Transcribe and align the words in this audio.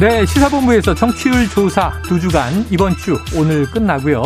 네, 0.00 0.24
시사본부에서 0.24 0.94
정치율 0.94 1.46
조사 1.48 1.92
두 2.02 2.18
주간 2.18 2.64
이번 2.70 2.96
주 2.96 3.18
오늘 3.36 3.66
끝나고요. 3.66 4.22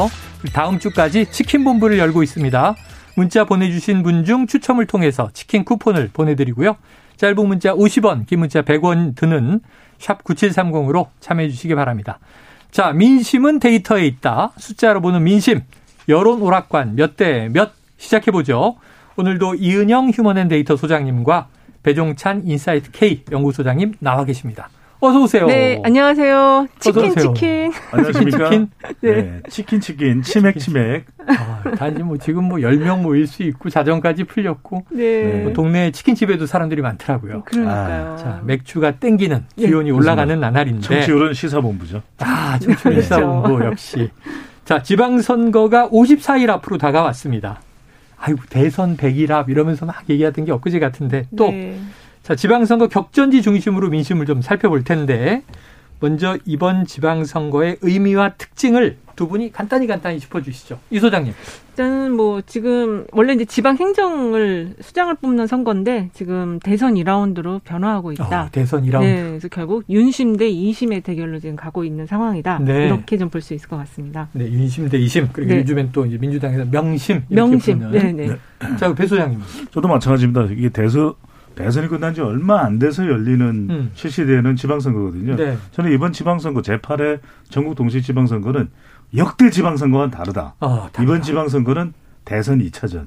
다음 0.53 0.79
주까지 0.79 1.27
치킨본부를 1.33 1.99
열고 1.99 2.23
있습니다. 2.23 2.75
문자 3.17 3.45
보내주신 3.45 4.03
분 4.05 4.25
중 4.25 4.47
추첨을 4.47 4.87
통해서 4.87 5.31
치킨 5.33 5.65
쿠폰을 5.65 6.11
보내드리고요. 6.13 6.77
짧은 7.17 7.47
문자 7.49 7.75
50원, 7.75 8.27
긴 8.27 8.41
문자 8.41 8.63
100원 8.63 9.17
드는 9.17 9.61
샵 9.99 10.23
9730으로 10.23 11.09
참여해 11.21 11.49
주시기 11.49 11.75
바랍니다. 11.75 12.19
자, 12.71 12.93
민심은 12.93 13.59
데이터에 13.61 14.07
있다. 14.07 14.53
숫자로 14.57 15.01
보는 15.01 15.25
민심. 15.25 15.63
여론 16.09 16.43
오락관 16.43 16.95
몇 16.97 17.17
대 17.17 17.49
몇 17.49 17.73
시작해 17.97 18.31
보죠. 18.31 18.77
오늘도 19.17 19.57
이은영 19.57 20.11
휴먼앤데이터 20.11 20.77
소장님과 20.77 21.49
배종찬 21.83 22.43
인사이트 22.47 22.91
K 22.93 23.25
연구소장님 23.33 23.95
나와 24.01 24.25
계십니다. 24.25 24.69
어서 25.05 25.21
오세요. 25.23 25.47
네, 25.47 25.83
안녕하세요. 25.85 26.67
치킨 26.79 27.05
오세요. 27.11 27.35
치킨. 27.35 27.73
안녕하십니까? 27.91 28.51
치킨, 28.51 28.71
네. 29.01 29.13
네. 29.13 29.41
치킨 29.51 29.81
치킨 29.81 30.23
치맥 30.23 30.59
치맥. 30.59 31.05
아, 31.27 31.63
단지 31.77 32.03
뭐 32.03 32.17
지금 32.17 32.45
뭐 32.45 32.57
10명 32.59 33.03
모일 33.03 33.27
수 33.27 33.43
있고 33.43 33.69
자정까지 33.69 34.25
풀렸고 34.25 34.87
네. 34.93 35.43
뭐 35.43 35.53
동네 35.53 35.91
치킨집에도 35.91 36.47
사람들이 36.47 36.81
많더라고요. 36.81 37.43
그러니까요. 37.45 38.13
아, 38.15 38.17
자, 38.17 38.41
맥주가 38.45 38.93
땡기는 38.93 39.45
네. 39.57 39.67
기온이 39.67 39.91
네. 39.91 39.91
올라가는 39.91 40.41
나날인데. 40.41 40.81
정치율은 40.81 41.35
시사본부죠. 41.35 42.01
아, 42.21 42.59
정치율 42.59 43.03
시사본부 43.03 43.63
역시. 43.63 44.11
자, 44.65 44.83
지방선거가 44.83 45.91
54일 45.91 46.49
앞으로 46.49 46.79
다가왔습니다. 46.79 47.61
아이고, 48.17 48.41
대선 48.49 48.97
100일 48.97 49.33
앞 49.33 49.51
이러면서 49.51 49.85
막 49.85 50.03
얘기하던 50.09 50.47
게 50.47 50.53
엊그제 50.53 50.79
같은데 50.79 51.27
또 51.37 51.51
네. 51.51 51.79
자, 52.25 52.35
지방선거 52.35 52.89
격전지 52.89 53.43
중심으로 53.43 53.91
민심을 53.91 54.25
좀 54.25 54.41
살펴볼 54.41 54.83
텐데 54.83 55.43
먼저 56.01 56.39
이번 56.47 56.87
지방선거의 56.87 57.77
의미와 57.83 58.31
특징을 58.39 58.97
두 59.15 59.29
분이 59.29 59.53
간단히 59.53 59.87
간단히 59.87 60.19
짚어주시죠. 60.19 60.79
이 60.91 60.99
소장님. 60.99 61.33
일단은 61.71 62.13
뭐 62.13 62.41
지금 62.41 63.07
원래 63.13 63.35
이제 63.35 63.45
지방 63.45 63.77
행정을 63.77 64.75
수장을 64.81 65.15
뽑는 65.17 65.47
선거인데 65.47 66.11
지금 66.15 66.59
대선 66.61 66.95
2라운드로 66.95 67.61
변화하고 67.63 68.13
있다. 68.13 68.45
어, 68.45 68.49
대선 68.51 68.83
2라운드. 68.85 69.01
네, 69.01 69.23
그래서 69.23 69.49
결국 69.49 69.85
윤심 69.91 70.37
대 70.37 70.51
2심의 70.51 71.05
대결로 71.05 71.39
지금 71.39 71.57
가고 71.57 71.85
있는 71.85 72.07
상황이다. 72.07 72.59
네. 72.61 72.87
이렇게 72.87 73.19
좀 73.19 73.29
볼 73.29 73.41
수 73.43 73.53
있을 73.55 73.69
것 73.69 73.77
같습니다. 73.77 74.29
네, 74.33 74.47
윤심 74.51 74.89
대 74.89 74.99
2심 74.99 75.29
그리고 75.33 75.53
네. 75.53 75.59
요즘엔 75.61 75.91
또 75.93 76.07
이제 76.07 76.17
민주당에서 76.19 76.65
명심 76.71 77.25
명심. 77.29 77.91
네, 77.93 78.13
네. 78.13 78.27
네. 78.27 78.77
자, 78.79 78.93
배 78.95 79.07
소장님. 79.07 79.41
저도 79.71 79.87
마찬가지입니다. 79.89 80.45
이게 80.53 80.71
대선 80.71 81.13
대 81.13 81.25
선이 81.71 81.89
끝난 81.89 82.15
지 82.15 82.21
얼마 82.21 82.65
안 82.65 82.79
돼서 82.79 83.07
열리는 83.07 83.69
음. 83.71 83.91
실시되는 83.95 84.57
지방선거거든요. 84.57 85.37
네. 85.37 85.57
저는 85.73 85.93
이번 85.93 86.13
지방선거 86.13 86.63
제8회 86.63 87.21
전국 87.49 87.75
동시 87.77 88.03
지방선거는 88.03 88.69
역대 89.17 89.51
지방선거와는 89.51 90.11
다르다. 90.11 90.55
어, 90.61 90.89
이번 91.01 91.23
지방선거는 91.23 91.93
대선 92.25 92.59
2차전, 92.61 93.07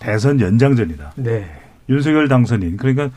대선 0.00 0.40
연장전이다. 0.40 1.12
네. 1.16 1.62
윤석열 1.88 2.28
당선인 2.28 2.76
그러니까 2.76 3.10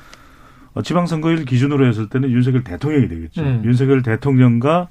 어, 0.74 0.82
지방선거일 0.82 1.46
기준으로 1.46 1.86
했을 1.88 2.08
때는 2.08 2.30
윤석열 2.30 2.64
대통령이 2.64 3.08
되겠죠. 3.08 3.42
음. 3.42 3.62
윤석열 3.66 4.02
대통령과 4.04 4.88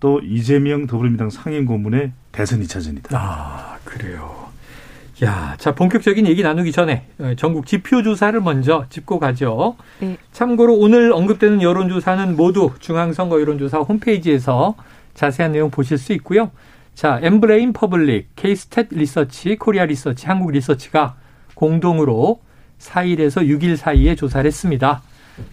또 0.00 0.20
이재명 0.20 0.86
더불어민주당 0.86 1.30
상임 1.30 1.66
고문의 1.66 2.12
대선 2.32 2.60
2차전이다. 2.60 3.08
아 3.12 3.76
그래요. 3.84 4.51
야, 5.22 5.54
자 5.58 5.72
본격적인 5.74 6.26
얘기 6.26 6.42
나누기 6.42 6.72
전에 6.72 7.06
어, 7.18 7.34
전국 7.36 7.66
지표 7.66 8.02
조사를 8.02 8.40
먼저 8.40 8.86
짚고 8.88 9.20
가죠. 9.20 9.76
네. 10.00 10.16
참고로 10.32 10.74
오늘 10.76 11.12
언급되는 11.12 11.62
여론 11.62 11.88
조사는 11.88 12.36
모두 12.36 12.72
중앙선거 12.80 13.40
여론조사 13.40 13.78
홈페이지에서 13.78 14.74
자세한 15.14 15.52
내용 15.52 15.70
보실 15.70 15.98
수 15.98 16.12
있고요. 16.14 16.50
자, 16.94 17.20
엠브레인 17.22 17.72
퍼블릭, 17.72 18.34
케이스탯 18.36 18.88
리서치, 18.90 19.56
코리아 19.56 19.84
리서치, 19.84 20.26
한국 20.26 20.50
리서치가 20.50 21.14
공동으로 21.54 22.40
4일에서 22.80 23.46
6일 23.46 23.76
사이에 23.76 24.14
조사를 24.16 24.46
했습니다. 24.46 25.02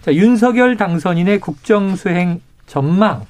자, 0.02 0.14
윤석열 0.14 0.78
당선인의 0.78 1.40
국정 1.40 1.96
수행 1.96 2.42
전망 2.66 3.26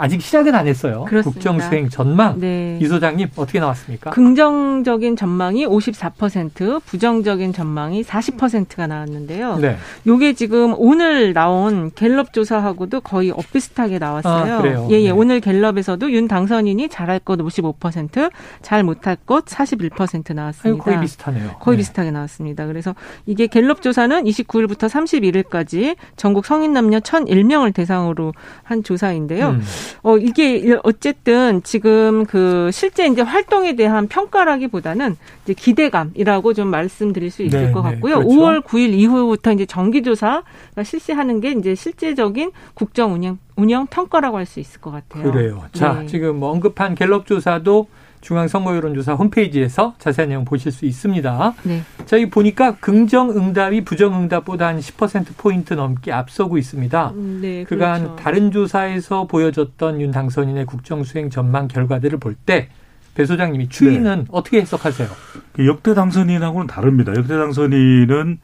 아직 0.00 0.22
시작은 0.22 0.54
안 0.54 0.68
했어요. 0.68 1.04
그렇습니다. 1.08 1.40
국정 1.40 1.60
수행 1.60 1.88
전망. 1.88 2.38
네. 2.38 2.78
이 2.80 2.86
소장님 2.86 3.30
어떻게 3.36 3.58
나왔습니까? 3.58 4.10
긍정적인 4.10 5.16
전망이 5.16 5.66
54%, 5.66 6.80
부정적인 6.84 7.52
전망이 7.52 8.04
40%가 8.04 8.86
나왔는데요. 8.86 9.56
네. 9.56 9.76
요게 10.06 10.34
지금 10.34 10.74
오늘 10.78 11.32
나온 11.32 11.90
갤럽 11.96 12.32
조사하고도 12.32 13.00
거의 13.00 13.32
엇비슷하게 13.32 13.98
나왔어요. 13.98 14.54
아, 14.54 14.62
그래요. 14.62 14.86
예, 14.92 15.00
예. 15.00 15.06
네. 15.06 15.10
오늘 15.10 15.40
갤럽에서도 15.40 16.12
윤 16.12 16.28
당선인이 16.28 16.88
잘할 16.88 17.18
것 17.18 17.36
55%, 17.40 18.30
잘 18.62 18.84
못할 18.84 19.16
것 19.16 19.46
41% 19.46 20.32
나왔습니다. 20.32 20.68
아유, 20.68 20.78
거의 20.78 21.00
비슷하네요. 21.00 21.56
거의 21.58 21.76
네. 21.76 21.80
비슷하게 21.80 22.12
나왔습니다. 22.12 22.66
그래서 22.66 22.94
이게 23.26 23.48
갤럽 23.48 23.82
조사는 23.82 24.22
29일부터 24.22 24.88
31일까지 24.88 25.96
전국 26.14 26.46
성인 26.46 26.72
남녀 26.72 27.00
1,001명을 27.00 27.74
대상으로 27.74 28.32
한 28.62 28.84
조사인데요. 28.84 29.48
음. 29.50 29.62
어, 30.02 30.16
이게 30.16 30.76
어쨌든 30.82 31.62
지금 31.62 32.24
그 32.26 32.70
실제 32.72 33.06
이제 33.06 33.22
활동에 33.22 33.76
대한 33.76 34.08
평가라기보다는 34.08 35.16
이제 35.44 35.54
기대감이라고 35.54 36.54
좀 36.54 36.68
말씀드릴 36.68 37.30
수 37.30 37.42
있을 37.42 37.66
네, 37.66 37.70
것 37.72 37.82
네, 37.82 37.90
같고요. 37.92 38.18
네, 38.18 38.24
그렇죠. 38.24 38.36
5월 38.40 38.62
9일 38.62 38.94
이후부터 38.94 39.52
이제 39.52 39.66
정기조사가 39.66 40.42
실시하는 40.84 41.40
게 41.40 41.52
이제 41.52 41.74
실제적인 41.74 42.50
국정 42.74 43.14
운영, 43.14 43.38
운영 43.56 43.86
평가라고 43.86 44.36
할 44.36 44.48
수 44.48 44.60
있을 44.60 44.80
것 44.80 44.90
같아요. 44.90 45.30
그래요. 45.30 45.62
자, 45.74 45.98
네. 46.00 46.06
지금 46.06 46.36
뭐 46.40 46.50
언급한 46.50 46.94
갤럽 46.94 47.26
조사도 47.26 47.86
중앙선거여론조사 48.20 49.14
홈페이지에서 49.14 49.94
자세한 49.98 50.28
내용 50.30 50.44
보실 50.44 50.72
수 50.72 50.84
있습니다. 50.84 51.54
네. 51.64 51.82
자, 52.06 52.16
이 52.16 52.28
보니까 52.30 52.76
긍정 52.76 53.30
응답이 53.30 53.84
부정 53.84 54.14
응답보다 54.20 54.66
한 54.68 54.78
10%포인트 54.78 55.74
넘게 55.74 56.12
앞서고 56.12 56.58
있습니다. 56.58 57.10
음, 57.16 57.38
네, 57.42 57.64
그간 57.64 58.02
그렇죠. 58.02 58.16
다른 58.16 58.50
조사에서 58.50 59.26
보여줬던 59.26 60.00
윤 60.00 60.10
당선인의 60.10 60.66
국정수행 60.66 61.30
전망 61.30 61.68
결과들을 61.68 62.18
볼 62.18 62.36
때 62.46 62.68
배 63.14 63.24
소장님이 63.26 63.68
추이는 63.68 64.18
네. 64.20 64.24
어떻게 64.30 64.60
해석하세요? 64.60 65.08
그 65.52 65.66
역대 65.66 65.92
당선인하고는 65.92 66.68
다릅니다. 66.68 67.12
역대 67.16 67.36
당선인은 67.36 68.38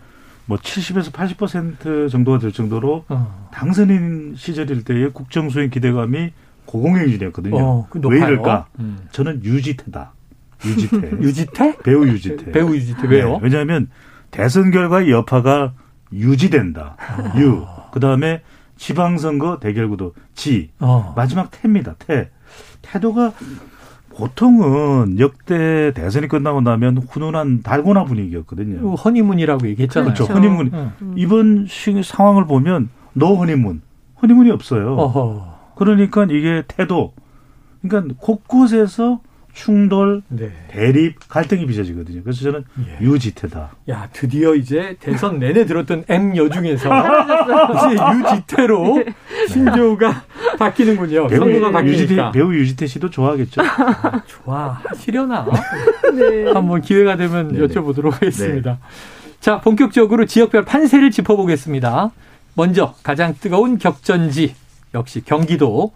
뭐 0.46 0.58
70에서 0.58 1.12
80% 1.12 2.10
정도가 2.10 2.40
될 2.40 2.50
정도로 2.50 3.04
어. 3.08 3.48
당선인 3.52 4.34
시절일 4.36 4.82
때의 4.82 5.12
국정수행 5.12 5.70
기대감이 5.70 6.32
고공행진이었거든요. 6.66 7.56
어, 7.56 7.88
왜 8.08 8.18
이럴까? 8.18 8.66
음. 8.80 8.98
저는 9.12 9.44
유지태다. 9.44 10.12
유지태. 10.64 11.10
유지태? 11.20 11.76
배우 11.78 12.06
유지태. 12.06 12.52
배우 12.52 12.74
유지태. 12.74 13.06
왜요? 13.08 13.32
네, 13.32 13.38
왜냐하면 13.42 13.88
대선 14.30 14.70
결과의 14.70 15.10
여파가 15.10 15.72
유지된다. 16.12 16.96
아. 16.98 17.38
유. 17.38 17.64
그 17.92 18.00
다음에 18.00 18.42
지방선거 18.76 19.58
대결구도 19.60 20.14
지. 20.34 20.70
어. 20.80 21.12
마지막 21.16 21.50
태입니다. 21.50 21.94
태. 21.98 22.30
태도가 22.82 23.32
보통은 24.10 25.18
역대 25.18 25.92
대선이 25.92 26.28
끝나고 26.28 26.60
나면 26.60 26.98
훈훈한 26.98 27.62
달고나 27.62 28.04
분위기였거든요. 28.04 28.94
허니문이라고 28.94 29.66
얘기했잖아요. 29.68 30.14
그렇죠. 30.14 30.32
허니문. 30.32 30.70
음. 30.72 31.14
이번 31.16 31.66
상황을 32.02 32.46
보면 32.46 32.90
no 33.12 33.36
honeymoon. 33.36 33.82
허니문이 34.22 34.50
없어요. 34.50 34.94
어허. 34.96 35.53
그러니까 35.76 36.24
이게 36.30 36.62
태도, 36.66 37.12
그러니까 37.82 38.14
곳곳에서 38.18 39.20
충돌, 39.54 40.22
네. 40.28 40.50
대립, 40.68 41.28
갈등이 41.28 41.64
빚어지거든요. 41.66 42.22
그래서 42.24 42.42
저는 42.42 42.64
예. 42.88 43.04
유지태다. 43.04 43.70
야, 43.88 44.08
드디어 44.12 44.54
이제 44.56 44.96
대선 44.98 45.38
내내 45.38 45.64
들었던 45.64 46.04
M 46.08 46.36
여중에서 46.36 46.90
이제 47.92 48.34
유지태로 48.34 49.04
네. 49.04 49.14
신조가 49.48 50.24
바뀌는군요. 50.58 51.28
배우, 51.28 51.38
선거가 51.38 51.70
바뀌니까. 51.70 52.02
유지태, 52.02 52.30
배우 52.32 52.52
유지태 52.52 52.86
씨도 52.88 53.10
좋아하겠죠. 53.10 53.62
아, 53.62 54.22
좋아. 54.26 54.80
하시려나? 54.86 55.46
네. 56.18 56.50
한번 56.50 56.80
기회가 56.80 57.16
되면 57.16 57.48
네네. 57.52 57.68
여쭤보도록 57.68 58.10
하겠습니다. 58.10 58.72
네. 58.72 58.78
자, 59.38 59.60
본격적으로 59.60 60.26
지역별 60.26 60.64
판세를 60.64 61.12
짚어보겠습니다. 61.12 62.10
먼저 62.54 62.94
가장 63.04 63.34
뜨거운 63.40 63.78
격전지 63.78 64.54
역시 64.94 65.22
경기도. 65.24 65.92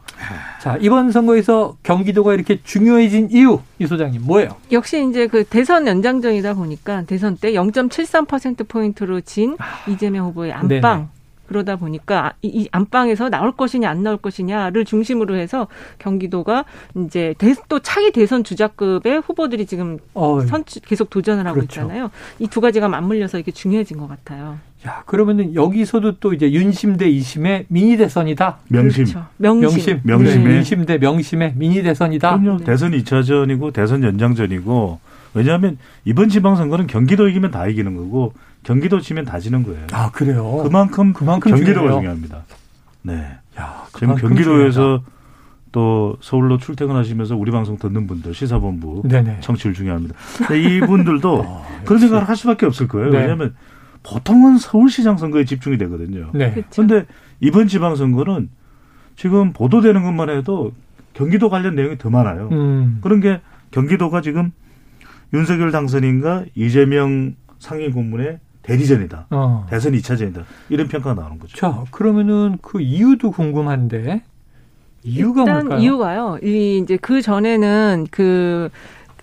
자, 0.61 0.77
이번 0.81 1.12
선거에서 1.12 1.77
경기도가 1.83 2.35
이렇게 2.35 2.61
중요해진 2.62 3.29
이유, 3.31 3.61
이 3.79 3.87
소장님, 3.87 4.23
뭐예요? 4.25 4.56
역시 4.73 5.06
이제 5.09 5.27
그 5.29 5.45
대선 5.45 5.87
연장전이다 5.87 6.55
보니까 6.55 7.03
대선 7.03 7.37
때 7.37 7.53
0.73%포인트로 7.53 9.21
진 9.21 9.56
아, 9.59 9.65
이재명 9.89 10.27
후보의 10.27 10.53
안방. 10.53 10.69
네네. 10.69 11.06
그러다 11.49 11.77
보니까 11.77 12.35
이 12.43 12.69
안방에서 12.71 13.31
나올 13.31 13.53
것이냐 13.53 13.89
안 13.89 14.03
나올 14.03 14.19
것이냐를 14.19 14.85
중심으로 14.85 15.35
해서 15.37 15.67
경기도가 15.99 16.65
이제 17.06 17.35
또 17.69 17.81
차기 17.81 18.12
대선 18.12 18.45
주자급의 18.45 19.21
후보들이 19.23 19.67
지금 19.67 19.99
어, 20.15 20.41
선출 20.47 20.83
계속 20.83 21.09
도전을 21.11 21.47
하고 21.47 21.55
그렇죠. 21.56 21.81
있잖아요. 21.81 22.11
이 22.39 22.47
두 22.49 22.61
가지가 22.61 22.89
맞물려서 22.89 23.39
이게 23.39 23.53
중요해진 23.53 23.99
것 23.99 24.09
같아요. 24.09 24.59
야, 24.87 25.03
그러면은 25.06 25.55
여기서도 25.55 26.19
또 26.19 26.33
이제 26.33 26.50
윤심 26.53 26.97
대 26.97 27.09
이심의 27.09 27.67
미니 27.69 27.97
대선이다. 27.97 28.59
명심. 28.69 29.05
그렇죠. 29.05 29.27
명심. 29.37 30.00
명심. 30.05 30.45
네. 30.45 30.55
윤심 30.56 30.87
대 30.87 30.99
명심의 30.99 31.53
미니 31.56 31.83
대선이다. 31.83 32.39
그럼요. 32.41 32.59
네. 32.59 32.65
대선 32.65 32.93
2차전이고 32.93 33.73
대선 33.73 34.03
연장전이고 34.03 35.00
왜냐하면 35.35 35.79
이번 36.05 36.29
지방선거는 36.29 36.87
경기도 36.87 37.29
이기면 37.29 37.50
다 37.50 37.67
이기는 37.67 37.97
거고 37.97 38.33
경기도 38.63 39.01
지면 39.01 39.25
다 39.25 39.39
지는 39.39 39.63
거예요. 39.63 39.87
아, 39.93 40.11
그래요? 40.11 40.61
그만큼, 40.63 41.13
그만큼 41.13 41.51
경기도가 41.51 41.75
중요해요? 41.75 42.01
중요합니다. 42.01 42.45
네. 43.03 43.39
야, 43.59 43.85
지금 43.97 44.15
경기도에서 44.17 44.81
중요하다. 44.81 45.05
또 45.73 46.17
서울로 46.21 46.59
출퇴근하시면서 46.59 47.37
우리 47.37 47.51
방송 47.51 47.77
듣는 47.77 48.07
분들 48.07 48.35
시사본부 48.35 49.03
네네. 49.07 49.41
청취율 49.41 49.75
중요합니다. 49.75 50.15
이분들도 50.55 51.45
아, 51.47 51.63
그런 51.85 52.01
생각을 52.01 52.29
할 52.29 52.37
수밖에 52.37 52.67
없을 52.67 52.89
거예요. 52.89 53.11
네. 53.11 53.19
왜냐하면 53.21 53.55
보통은 54.03 54.59
서울시장 54.59 55.19
선거에 55.19 55.45
집중이 55.45 55.77
되거든요. 55.79 56.31
네. 56.35 56.65
그런데 56.71 57.05
이번 57.41 57.69
지방선거는 57.69 58.49
지금 59.17 59.53
보도되는 59.53 60.03
것만 60.03 60.31
해도 60.31 60.73
경기도 61.13 61.51
관련 61.51 61.75
내용이 61.75 61.99
더 61.99 62.09
많아요. 62.09 62.49
음. 62.53 62.99
그런 63.03 63.21
게 63.21 63.41
경기도가 63.71 64.21
지금 64.23 64.53
윤석열 65.35 65.71
당선인과 65.73 66.47
이재명 66.55 67.35
상임 67.59 67.93
고문의 67.93 68.39
대리전이다. 68.69 69.26
어. 69.31 69.67
대선 69.70 69.93
2차전이다. 69.94 70.44
이런 70.69 70.88
평가가 70.88 71.19
나오는 71.20 71.38
거죠. 71.38 71.56
자, 71.56 71.85
그러면은 71.91 72.59
그 72.61 72.81
이유도 72.82 73.31
궁금한데 73.31 74.23
이유가 75.03 75.43
일단 75.43 75.55
뭘까요? 75.67 75.81
이유가요. 75.81 76.38
이 76.43 76.79
이제 76.82 76.99
그 76.99 77.23
전에는 77.23 78.06
그 78.11 78.69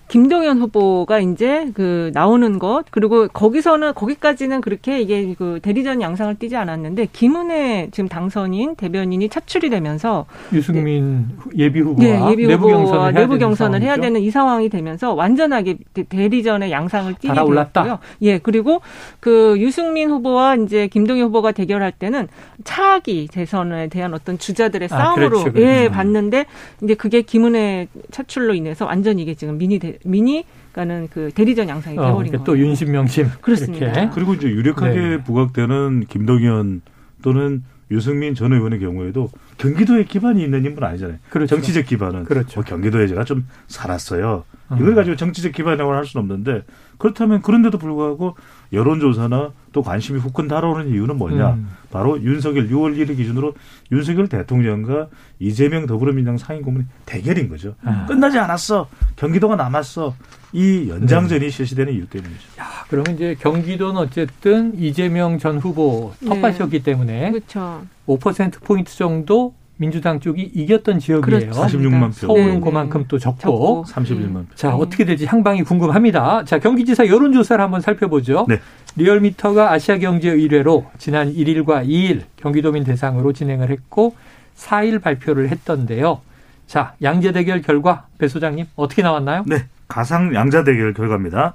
김동연 0.08 0.58
후보가 0.58 1.18
이제 1.18 1.70
그 1.74 2.10
나오는 2.14 2.58
것 2.58 2.84
그리고 2.90 3.26
거기서는 3.26 3.94
거기까지는 3.94 4.60
그렇게 4.60 5.00
이게 5.00 5.34
그 5.36 5.58
대리전 5.60 6.00
양상을 6.00 6.36
띠지 6.36 6.54
않았는데 6.56 7.08
김은혜 7.12 7.88
지금 7.90 8.08
당선인 8.08 8.76
대변인이 8.76 9.28
차출이 9.28 9.68
되면서 9.68 10.26
유승민 10.52 11.28
네. 11.52 11.64
예비 11.64 11.80
후보와 11.80 12.06
네, 12.06 12.30
예비 12.30 12.46
내부 12.46 12.68
경선을, 12.68 13.02
해야, 13.02 13.10
내부 13.10 13.38
경선을 13.38 13.82
해야 13.82 13.96
되는 13.96 14.20
이 14.20 14.30
상황이 14.30 14.68
되면서 14.68 15.12
완전하게 15.14 15.78
대리전의 16.08 16.70
양상을 16.70 17.14
띠게 17.14 17.34
되었고요. 17.34 17.98
예 18.22 18.38
그리고 18.38 18.80
그 19.18 19.56
유승민 19.58 20.10
후보와 20.10 20.54
이제 20.54 20.86
김동연 20.86 21.26
후보가 21.26 21.50
대결할 21.50 21.90
때는 21.90 22.28
차기 22.62 23.26
대선에 23.26 23.88
대한 23.88 24.14
어떤 24.14 24.38
주자들의 24.38 24.88
아, 24.92 24.96
싸움으로 24.96 25.30
그렇죠, 25.30 25.52
그렇죠. 25.52 25.68
예 25.68 25.88
봤는데 25.88 26.46
이제 26.84 26.94
그게 26.94 27.22
김은혜 27.22 27.88
차출로 28.12 28.54
인해서 28.54 28.86
완전 28.86 29.18
이게 29.18 29.34
지금 29.34 29.58
미니 29.58 29.80
대, 29.80 29.95
미니가는 30.04 31.08
그 31.12 31.30
대리전 31.34 31.68
양상이 31.68 31.98
어, 31.98 32.02
되어버린 32.02 32.32
거예요. 32.32 32.44
또 32.44 32.58
윤심명심 32.58 33.30
그렇습니다. 33.40 33.86
이렇게. 33.86 34.10
그리고 34.14 34.34
이제 34.34 34.48
유력하게 34.48 34.98
네. 34.98 35.22
부각되는 35.22 36.06
김동연 36.08 36.82
또는 37.22 37.62
유승민 37.90 38.34
전 38.34 38.52
의원의 38.52 38.80
경우에도 38.80 39.30
경기도에 39.58 40.04
기반이 40.04 40.42
있는 40.42 40.64
인물 40.64 40.84
아니잖아요. 40.84 41.18
그렇죠. 41.30 41.54
정치적 41.54 41.86
기반은 41.86 42.24
그렇죠. 42.24 42.60
뭐 42.60 42.64
경기도에 42.64 43.06
제가 43.06 43.24
좀 43.24 43.46
살았어요. 43.68 44.44
이걸 44.74 44.88
음. 44.88 44.94
가지고 44.96 45.16
정치적 45.16 45.52
기반이라고 45.52 45.92
할 45.92 46.04
수는 46.04 46.22
없는데 46.22 46.64
그렇다면 46.98 47.42
그런데도 47.42 47.78
불구하고 47.78 48.36
여론조사나 48.72 49.52
또 49.72 49.82
관심이 49.82 50.18
후끈 50.18 50.48
달아오는 50.48 50.88
이유는 50.88 51.16
뭐냐? 51.16 51.54
음. 51.54 51.68
바로 51.90 52.20
윤석열 52.22 52.68
6월 52.68 52.96
1일 52.96 53.16
기준으로 53.16 53.54
윤석열 53.92 54.28
대통령과 54.28 55.08
이재명 55.38 55.86
더불어민주당 55.86 56.38
상임고문의 56.38 56.86
대결인 57.04 57.48
거죠. 57.48 57.74
아. 57.84 58.06
끝나지 58.06 58.38
않았어. 58.38 58.88
경기도가 59.16 59.56
남았어. 59.56 60.14
이 60.52 60.88
연장전이 60.88 61.40
네. 61.40 61.50
실시되는 61.50 61.92
이유 61.92 62.06
때문이죠. 62.06 62.40
야, 62.60 62.84
그러면 62.88 63.14
이제 63.14 63.36
경기도는 63.38 64.00
어쨌든 64.00 64.78
이재명 64.78 65.38
전 65.38 65.58
후보 65.58 66.14
텃밭이었기 66.24 66.78
네. 66.78 66.82
때문에 66.82 67.30
그렇죠. 67.32 67.82
5% 68.06 68.62
포인트 68.62 68.96
정도 68.96 69.54
민주당 69.78 70.20
쪽이 70.20 70.42
이겼던 70.54 70.98
지역이에요. 70.98 71.50
그렇죠. 71.50 71.62
46만 71.62 72.06
표. 72.06 72.12
서울은 72.12 72.54
네. 72.54 72.60
그만큼 72.60 73.04
또 73.08 73.18
적고. 73.18 73.40
적고. 73.40 73.84
31만 73.88 74.48
표. 74.48 74.54
자, 74.54 74.74
어떻게 74.74 75.04
될지 75.04 75.26
향방이 75.26 75.62
궁금합니다. 75.64 76.44
자, 76.44 76.58
경기지사 76.58 77.06
여론조사를 77.06 77.62
한번 77.62 77.80
살펴보죠. 77.80 78.46
네. 78.48 78.60
리얼미터가 78.96 79.72
아시아경제 79.72 80.30
의뢰로 80.30 80.86
지난 80.98 81.32
1일과 81.32 81.86
2일 81.86 82.22
경기도민 82.36 82.84
대상으로 82.84 83.32
진행을 83.32 83.70
했고 83.70 84.16
4일 84.56 85.02
발표를 85.02 85.50
했던데요. 85.50 86.22
자, 86.66 86.94
양자 87.02 87.32
대결 87.32 87.60
결과 87.60 88.06
배 88.18 88.28
소장님 88.28 88.66
어떻게 88.74 89.02
나왔나요? 89.02 89.44
네. 89.46 89.66
가상 89.88 90.34
양자 90.34 90.64
대결 90.64 90.94
결과입니다. 90.94 91.54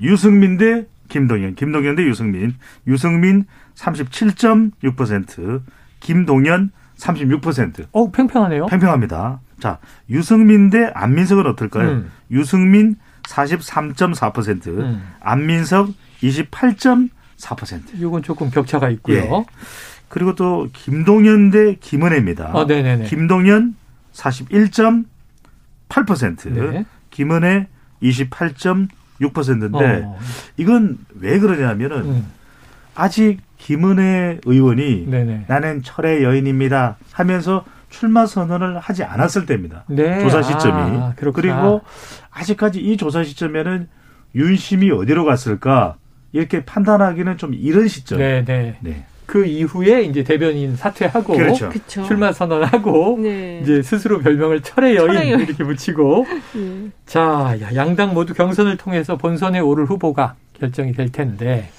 유승민 0.00 0.58
대 0.58 0.84
김동연, 1.08 1.54
김동연 1.56 1.96
대 1.96 2.02
유승민. 2.02 2.54
유승민 2.86 3.44
37.6%, 3.74 5.60
김동연 6.00 6.70
36%. 7.02 7.86
어, 7.92 8.10
팽팽하네요. 8.10 8.66
팽팽합니다. 8.66 9.40
자, 9.60 9.78
유승민 10.08 10.70
대 10.70 10.90
안민석은 10.94 11.46
어떨까요? 11.46 11.88
음. 11.88 12.10
유승민 12.30 12.96
43.4%, 13.24 14.68
음. 14.68 15.02
안민석 15.20 15.90
28.4%. 16.22 17.82
이건 17.94 18.22
조금 18.22 18.48
격차가 18.50 18.88
있고요. 18.90 19.16
예. 19.16 19.28
그리고 20.08 20.34
또 20.34 20.68
김동연 20.72 21.50
대 21.50 21.74
김은혜입니다. 21.76 22.50
아, 22.54 22.64
네네네. 22.66 23.06
김동연 23.06 23.76
41.8%, 24.12 26.52
네. 26.52 26.84
김은혜 27.10 27.68
28.6%인데 28.02 30.02
어. 30.04 30.18
이건 30.56 30.98
왜 31.14 31.38
그러냐면은 31.38 32.04
음. 32.04 32.26
아직 32.94 33.38
김은혜 33.62 34.40
의원이 34.44 35.06
네네. 35.08 35.44
나는 35.46 35.82
철의 35.82 36.24
여인입니다 36.24 36.96
하면서 37.12 37.64
출마 37.90 38.26
선언을 38.26 38.78
하지 38.80 39.04
않았을 39.04 39.46
때입니다. 39.46 39.84
네. 39.88 40.18
조사 40.20 40.42
시점이. 40.42 40.98
아, 40.98 41.12
그리고 41.14 41.82
아직까지 42.30 42.80
이 42.80 42.96
조사 42.96 43.22
시점에는 43.22 43.88
윤심이 44.34 44.90
어디로 44.90 45.24
갔을까 45.24 45.96
이렇게 46.32 46.64
판단하기는 46.64 47.36
좀 47.36 47.54
이른 47.54 47.86
시점. 47.86 48.18
네, 48.18 48.44
네. 48.44 48.78
네. 48.80 49.04
그 49.26 49.44
이후에 49.46 50.02
이제 50.02 50.24
대변인 50.24 50.74
사퇴하고 50.74 51.34
그렇죠. 51.34 51.70
출마 51.86 52.32
선언하고 52.32 53.18
네. 53.22 53.60
이제 53.62 53.80
스스로 53.80 54.18
별명을 54.18 54.62
철의 54.62 54.96
여인, 54.96 55.12
철의 55.12 55.30
여인. 55.30 55.40
이렇게 55.40 55.62
붙이고 55.62 56.26
네. 56.54 56.88
자 57.06 57.56
양당 57.74 58.12
모두 58.12 58.34
경선을 58.34 58.76
통해서 58.76 59.16
본선에 59.16 59.60
오를 59.60 59.84
후보가 59.84 60.34
결정이 60.58 60.92
될 60.92 61.12
텐데 61.12 61.70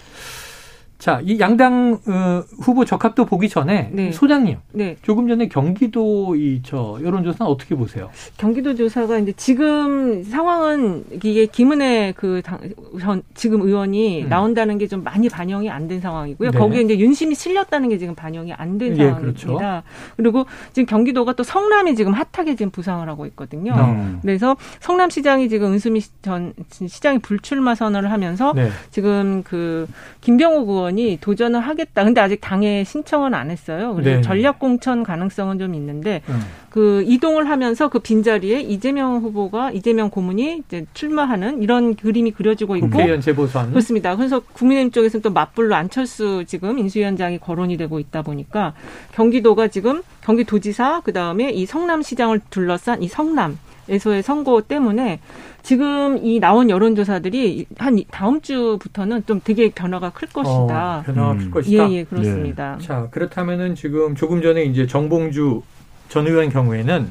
자, 1.04 1.20
이 1.22 1.38
양당 1.38 2.00
어, 2.08 2.44
후보 2.62 2.86
적합도 2.86 3.26
보기 3.26 3.50
전에 3.50 3.90
네. 3.92 4.14
소장님, 4.14 4.56
네. 4.72 4.96
조금 5.02 5.28
전에 5.28 5.50
경기도 5.50 6.34
이 6.38 6.62
저 6.64 6.98
여론조사는 7.04 7.52
어떻게 7.52 7.76
보세요? 7.76 8.10
경기도 8.38 8.74
조사가 8.74 9.18
이제 9.20 9.34
지금 9.36 10.24
상황은 10.24 11.04
이게 11.12 11.46
김은혜 11.46 12.14
그 12.16 12.42
당, 12.42 12.58
전, 13.02 13.22
지금 13.34 13.62
의원이 13.64 14.24
음. 14.24 14.30
나온다는 14.30 14.78
게 14.78 14.88
좀 14.88 15.04
많이 15.04 15.28
반영이 15.28 15.70
안 15.70 15.90
된 15.90 16.00
상황이고요. 16.00 16.52
네. 16.52 16.58
거기에 16.58 16.82
이제 16.84 16.98
윤심이 16.98 17.36
실렸다는 17.36 17.90
게 17.90 17.98
지금 17.98 18.16
반영이 18.16 18.54
안된 18.54 18.94
예, 18.94 18.96
상황입니다. 18.96 19.20
그렇죠. 19.20 19.84
그리고 20.16 20.46
지금 20.72 20.86
경기도가 20.86 21.34
또 21.34 21.44
성남이 21.44 21.96
지금 21.96 22.14
핫하게 22.14 22.56
지금 22.56 22.72
부상을 22.72 23.06
하고 23.10 23.26
있거든요. 23.26 23.74
음. 23.74 24.20
그래서 24.22 24.56
성남시장이 24.80 25.50
지금 25.50 25.74
은수미 25.74 26.00
전 26.22 26.54
시장이 26.70 27.20
불출마 27.20 27.76
선언을 27.76 28.10
하면서 28.10 28.54
네. 28.54 28.70
지금 28.92 29.44
그 29.44 29.86
김병호 30.22 30.62
의원 30.72 30.93
의원이 30.94 31.18
도전을 31.20 31.60
하겠다. 31.60 32.04
근데 32.04 32.22
아직 32.22 32.40
당에 32.40 32.84
신청은 32.84 33.34
안 33.34 33.52
했어요. 33.52 33.94
그래서 33.96 34.18
네. 34.18 34.22
전략 34.22 34.60
공천 34.60 35.04
가능성은 35.04 35.60
좀 35.60 35.76
있는데 35.76 36.22
음. 36.30 36.40
그 36.70 37.04
이동을 37.06 37.50
하면서 37.50 37.90
그 37.90 38.00
빈자리에 38.00 38.62
이재명 38.62 39.18
후보가 39.18 39.72
이재명 39.72 40.10
고문이 40.10 40.64
이제 40.66 40.86
출마하는 40.94 41.62
이런 41.62 41.96
그림이 41.96 42.32
그려지고 42.32 42.78
있고 42.78 42.90
국회의원 42.90 43.22
재보선 43.22 43.72
그렇습니다. 43.72 44.16
그래서 44.16 44.40
국민의힘 44.40 44.92
쪽에서는 44.92 45.22
또 45.22 45.32
맞불로 45.32 45.76
안철수 45.76 46.46
지금 46.48 46.80
인수위원장이 46.80 47.40
거론이 47.40 47.78
되고 47.78 48.00
있다 48.00 48.22
보니까 48.22 48.74
경기도가 49.14 49.68
지금 49.68 50.02
경기도지사 50.22 51.02
그다음에 51.02 51.52
이 51.52 51.66
성남시장을 51.66 52.42
둘러싼 52.50 53.04
이 53.04 53.08
성남 53.08 53.58
에서의 53.90 54.24
선거 54.24 54.62
때문에 54.62 55.20
지금 55.64 56.20
이 56.22 56.42
나온 56.42 56.70
여론조사들이 56.70 57.66
한 57.78 58.00
다음 58.12 58.42
주부터는 58.42 59.26
좀 59.26 59.40
되게 59.42 59.70
변화가 59.70 60.12
클 60.12 60.28
것이다. 60.28 61.00
어, 61.00 61.04
변화가 61.06 61.32
음. 61.32 61.38
클 61.38 61.52
것이다. 61.52 61.90
예, 61.90 61.94
예, 61.94 62.04
그렇습니다. 62.04 62.78
네. 62.80 62.86
자, 62.86 63.08
그렇다면은 63.10 63.74
지금 63.74 64.14
조금 64.14 64.42
전에 64.42 64.66
이제 64.66 64.86
정봉주 64.86 65.64
전 66.10 66.28
의원 66.28 66.50
경우에는 66.50 67.10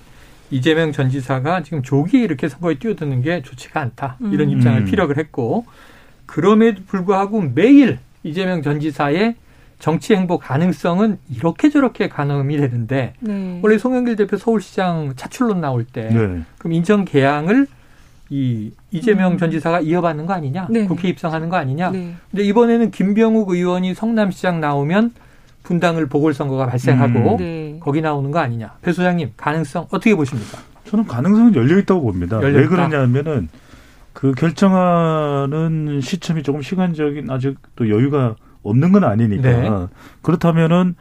이재명 0.50 0.92
전 0.92 1.08
지사가 1.08 1.62
지금 1.62 1.82
조기 1.82 2.20
이렇게 2.20 2.46
선거에 2.46 2.74
뛰어드는 2.74 3.22
게 3.22 3.40
좋지가 3.40 3.80
않다. 3.80 4.18
이런 4.20 4.48
음. 4.48 4.50
입장을 4.50 4.84
피력을 4.84 5.16
했고 5.16 5.64
그럼에도 6.26 6.82
불구하고 6.86 7.40
매일 7.54 7.98
이재명 8.22 8.60
전 8.60 8.80
지사의 8.80 9.36
정치 9.78 10.14
행보 10.14 10.38
가능성은 10.38 11.18
이렇게 11.34 11.70
저렇게 11.70 12.10
가늠이 12.10 12.58
되는데 12.58 13.14
네. 13.20 13.60
원래 13.62 13.78
송영길 13.78 14.16
대표 14.16 14.36
서울시장 14.36 15.14
차출론 15.16 15.62
나올 15.62 15.84
때 15.84 16.08
네. 16.08 16.42
그럼 16.58 16.72
인천 16.72 17.06
개항을 17.06 17.66
이 18.32 18.70
이재명 18.90 19.32
음. 19.32 19.38
전 19.38 19.50
지사가 19.50 19.80
이어받는 19.80 20.24
거 20.24 20.32
아니냐 20.32 20.68
네. 20.70 20.86
국회 20.86 21.08
입성하는 21.08 21.50
거 21.50 21.56
아니냐 21.56 21.90
네. 21.90 22.14
근데 22.30 22.44
이번에는 22.44 22.90
김병욱 22.90 23.50
의원이 23.50 23.92
성남시장 23.92 24.58
나오면 24.58 25.12
분당을 25.64 26.06
보궐선거가 26.06 26.64
발생하고 26.64 27.32
음. 27.32 27.36
네. 27.36 27.76
거기 27.80 28.00
나오는 28.00 28.30
거 28.30 28.38
아니냐 28.38 28.72
배 28.80 28.90
소장님 28.90 29.32
가능성 29.36 29.88
어떻게 29.90 30.14
보십니까? 30.14 30.58
저는 30.84 31.06
가능성은 31.06 31.54
열려 31.54 31.78
있다고 31.78 32.00
봅니다. 32.00 32.40
열려 32.42 32.60
왜 32.60 32.66
그러냐면은 32.66 33.50
그 34.14 34.32
결정하는 34.32 36.00
시점이 36.00 36.42
조금 36.42 36.62
시간적인 36.62 37.30
아직 37.30 37.58
또 37.76 37.90
여유가 37.90 38.34
없는 38.62 38.92
건 38.92 39.04
아니니까. 39.04 39.42
네. 39.42 39.86
그렇다면은 40.22 40.94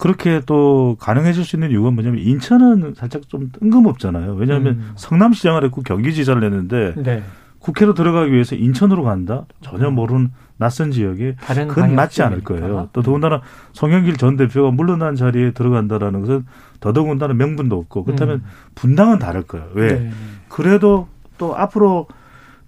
그렇게 0.00 0.40
또 0.46 0.96
가능해질 0.98 1.44
수 1.44 1.56
있는 1.56 1.70
이유가 1.70 1.90
뭐냐면 1.90 2.20
인천은 2.20 2.94
살짝 2.96 3.28
좀 3.28 3.50
뜬금없잖아요. 3.52 4.32
왜냐하면 4.32 4.76
음. 4.76 4.92
성남시장을 4.96 5.62
했고 5.64 5.82
경기지사를 5.82 6.42
했는데 6.42 6.94
네. 6.96 7.22
국회로 7.58 7.92
들어가기 7.92 8.32
위해서 8.32 8.56
인천으로 8.56 9.02
간다? 9.04 9.44
전혀 9.60 9.88
음. 9.88 9.94
모르는 9.96 10.30
낯선 10.56 10.90
지역에 10.90 11.36
그건 11.68 11.94
맞지 11.94 12.22
않을 12.22 12.42
거예요. 12.44 12.88
또 12.94 13.02
더군다나 13.02 13.42
송영길 13.72 14.16
전 14.16 14.38
대표가 14.38 14.70
물러난 14.70 15.16
자리에 15.16 15.50
들어간다라는 15.50 16.20
것은 16.20 16.46
더더군다나 16.80 17.34
명분도 17.34 17.76
없고 17.76 18.04
그렇다면 18.04 18.36
음. 18.36 18.44
분당은 18.74 19.18
다를 19.18 19.42
거예요. 19.42 19.68
왜? 19.74 20.00
네. 20.00 20.10
그래도 20.48 21.08
또 21.36 21.54
앞으로 21.54 22.08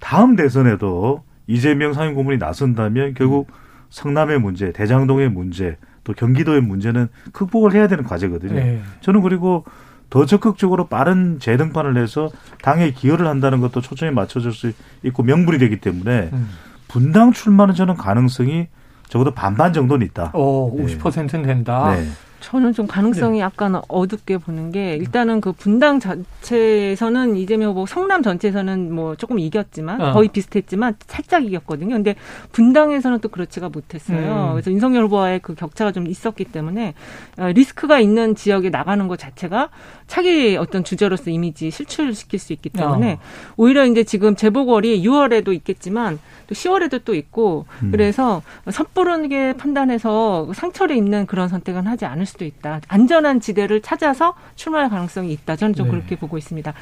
다음 0.00 0.36
대선에도 0.36 1.22
이재명 1.46 1.94
상임고문이 1.94 2.36
나선다면 2.36 3.14
결국 3.14 3.48
음. 3.48 3.54
성남의 3.88 4.38
문제, 4.38 4.70
대장동의 4.72 5.30
문제, 5.30 5.78
또 6.04 6.12
경기도의 6.12 6.60
문제는 6.60 7.08
극복을 7.32 7.72
해야 7.74 7.86
되는 7.86 8.04
과제거든요. 8.04 8.54
네. 8.54 8.82
저는 9.00 9.22
그리고 9.22 9.64
더 10.10 10.26
적극적으로 10.26 10.88
빠른 10.88 11.38
재등판을 11.38 11.96
해서 11.96 12.30
당에 12.60 12.90
기여를 12.90 13.26
한다는 13.26 13.60
것도 13.60 13.80
초점이 13.80 14.12
맞춰질 14.12 14.52
수 14.52 14.72
있고 15.02 15.22
명분이 15.22 15.58
되기 15.58 15.80
때문에 15.80 16.30
음. 16.32 16.50
분당 16.88 17.32
출마는 17.32 17.74
저는 17.74 17.94
가능성이 17.94 18.68
적어도 19.08 19.32
반반 19.32 19.72
정도는 19.72 20.06
있다. 20.06 20.32
오, 20.34 20.76
50%는 20.76 21.42
된다. 21.42 21.94
네. 21.94 22.06
저는 22.42 22.72
좀 22.72 22.86
가능성이 22.86 23.38
네. 23.38 23.44
약간 23.44 23.80
어둡게 23.88 24.38
보는 24.38 24.72
게 24.72 24.96
일단은 24.96 25.40
그 25.40 25.52
분당 25.52 26.00
자체에서는 26.00 27.36
이재명 27.36 27.70
후보 27.70 27.86
성남 27.86 28.22
전체에서는 28.22 28.92
뭐 28.92 29.14
조금 29.14 29.38
이겼지만 29.38 30.00
어. 30.00 30.12
거의 30.12 30.28
비슷했지만 30.28 30.96
살짝 31.06 31.46
이겼거든요. 31.46 31.94
근데 31.94 32.16
분당에서는 32.50 33.20
또 33.20 33.28
그렇지가 33.28 33.68
못했어요. 33.68 34.48
음. 34.48 34.52
그래서 34.52 34.70
윤석열 34.72 35.04
후보와의 35.04 35.38
그 35.38 35.54
격차가 35.54 35.92
좀 35.92 36.06
있었기 36.06 36.44
때문에 36.46 36.94
어, 37.38 37.46
리스크가 37.46 38.00
있는 38.00 38.34
지역에 38.34 38.70
나가는 38.70 39.06
것 39.08 39.18
자체가 39.18 39.70
차기 40.08 40.56
어떤 40.56 40.84
주제로서 40.84 41.30
이미지 41.30 41.70
실출시킬 41.70 42.38
수 42.38 42.52
있기 42.52 42.68
때문에 42.70 43.14
어. 43.14 43.18
오히려 43.56 43.86
이제 43.86 44.02
지금 44.04 44.34
재보궐이 44.34 45.02
6월에도 45.02 45.54
있겠지만 45.54 46.18
또 46.48 46.54
10월에도 46.54 47.02
또 47.04 47.14
있고 47.14 47.66
음. 47.82 47.90
그래서 47.92 48.42
섣부르게 48.70 49.54
판단해서 49.54 50.52
상처를 50.54 50.96
입는 50.96 51.26
그런 51.26 51.48
선택은 51.48 51.86
하지 51.86 52.04
않을 52.04 52.26
수도 52.32 52.44
있다. 52.44 52.80
안전한 52.88 53.40
지대를 53.40 53.82
찾아서 53.82 54.34
출마할 54.56 54.88
가능성이 54.90 55.32
있다. 55.32 55.56
저는 55.56 55.74
좀 55.74 55.86
네. 55.86 55.92
그렇게 55.92 56.16
보고 56.16 56.38
있습니다. 56.38 56.72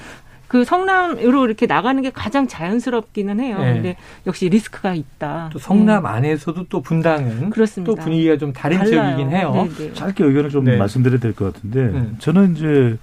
그 0.49 0.64
성남으로 0.64 1.47
이렇게 1.47 1.66
나가는 1.66 2.00
게 2.02 2.11
가장 2.11 2.49
자연스럽기는 2.49 3.38
해요. 3.38 3.59
네. 3.59 3.73
근데 3.75 3.97
역시 4.26 4.49
리스크가 4.49 4.95
있다. 4.95 5.50
또 5.52 5.59
성남 5.61 6.02
네. 6.02 6.09
안에서도 6.09 6.66
또 6.69 6.80
분당은 6.83 7.50
그렇습니다. 7.50 7.92
또 7.92 7.97
분위기가 7.97 8.37
좀 8.37 8.52
다른 8.52 8.78
달라요. 8.78 8.90
지역이긴 8.90 9.30
해요. 9.30 9.52
네네. 9.52 9.69
네. 9.76 9.92
짧게 9.95 10.25
의견을 10.25 10.50
좀 10.50 10.64
네. 10.64 10.76
말씀드려야 10.76 11.21
될 11.21 11.35
것 11.35 11.52
같은데 11.54 11.80
음. 11.80 12.16
저는 12.19 12.57
이제 12.57 12.97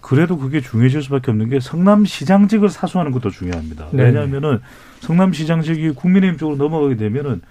그래도 0.00 0.38
그게 0.38 0.60
중요해질 0.62 1.02
수밖에 1.02 1.30
없는 1.30 1.50
게 1.50 1.60
성남시장직을 1.60 2.70
사수하는 2.70 3.12
것도 3.12 3.30
중요합니다. 3.30 3.88
네. 3.92 4.04
왜냐하면은 4.04 4.60
성남시장직이 5.00 5.90
국민의힘 5.90 6.38
쪽으로 6.38 6.56
넘어가게 6.56 6.96
되면은 6.96 7.42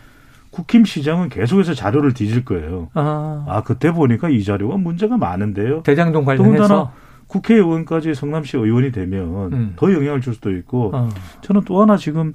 국힘 0.57 0.85
시장은 0.85 1.29
계속해서 1.29 1.75
자료를 1.75 2.13
뒤질 2.13 2.43
거예요. 2.43 2.89
아. 2.95 3.45
아 3.47 3.61
그때 3.61 3.91
보니까 3.91 4.27
이 4.29 4.43
자료가 4.43 4.77
문제가 4.77 5.15
많은데요. 5.15 5.83
대장동 5.83 6.25
관련해서 6.25 6.91
국회의원까지 7.27 8.15
성남시 8.15 8.57
의원이 8.57 8.91
되면 8.91 9.53
음. 9.53 9.73
더 9.75 9.93
영향을 9.93 10.19
줄 10.21 10.33
수도 10.33 10.51
있고 10.55 10.91
어. 10.95 11.09
저는 11.41 11.61
또 11.65 11.79
하나 11.79 11.95
지금 11.95 12.33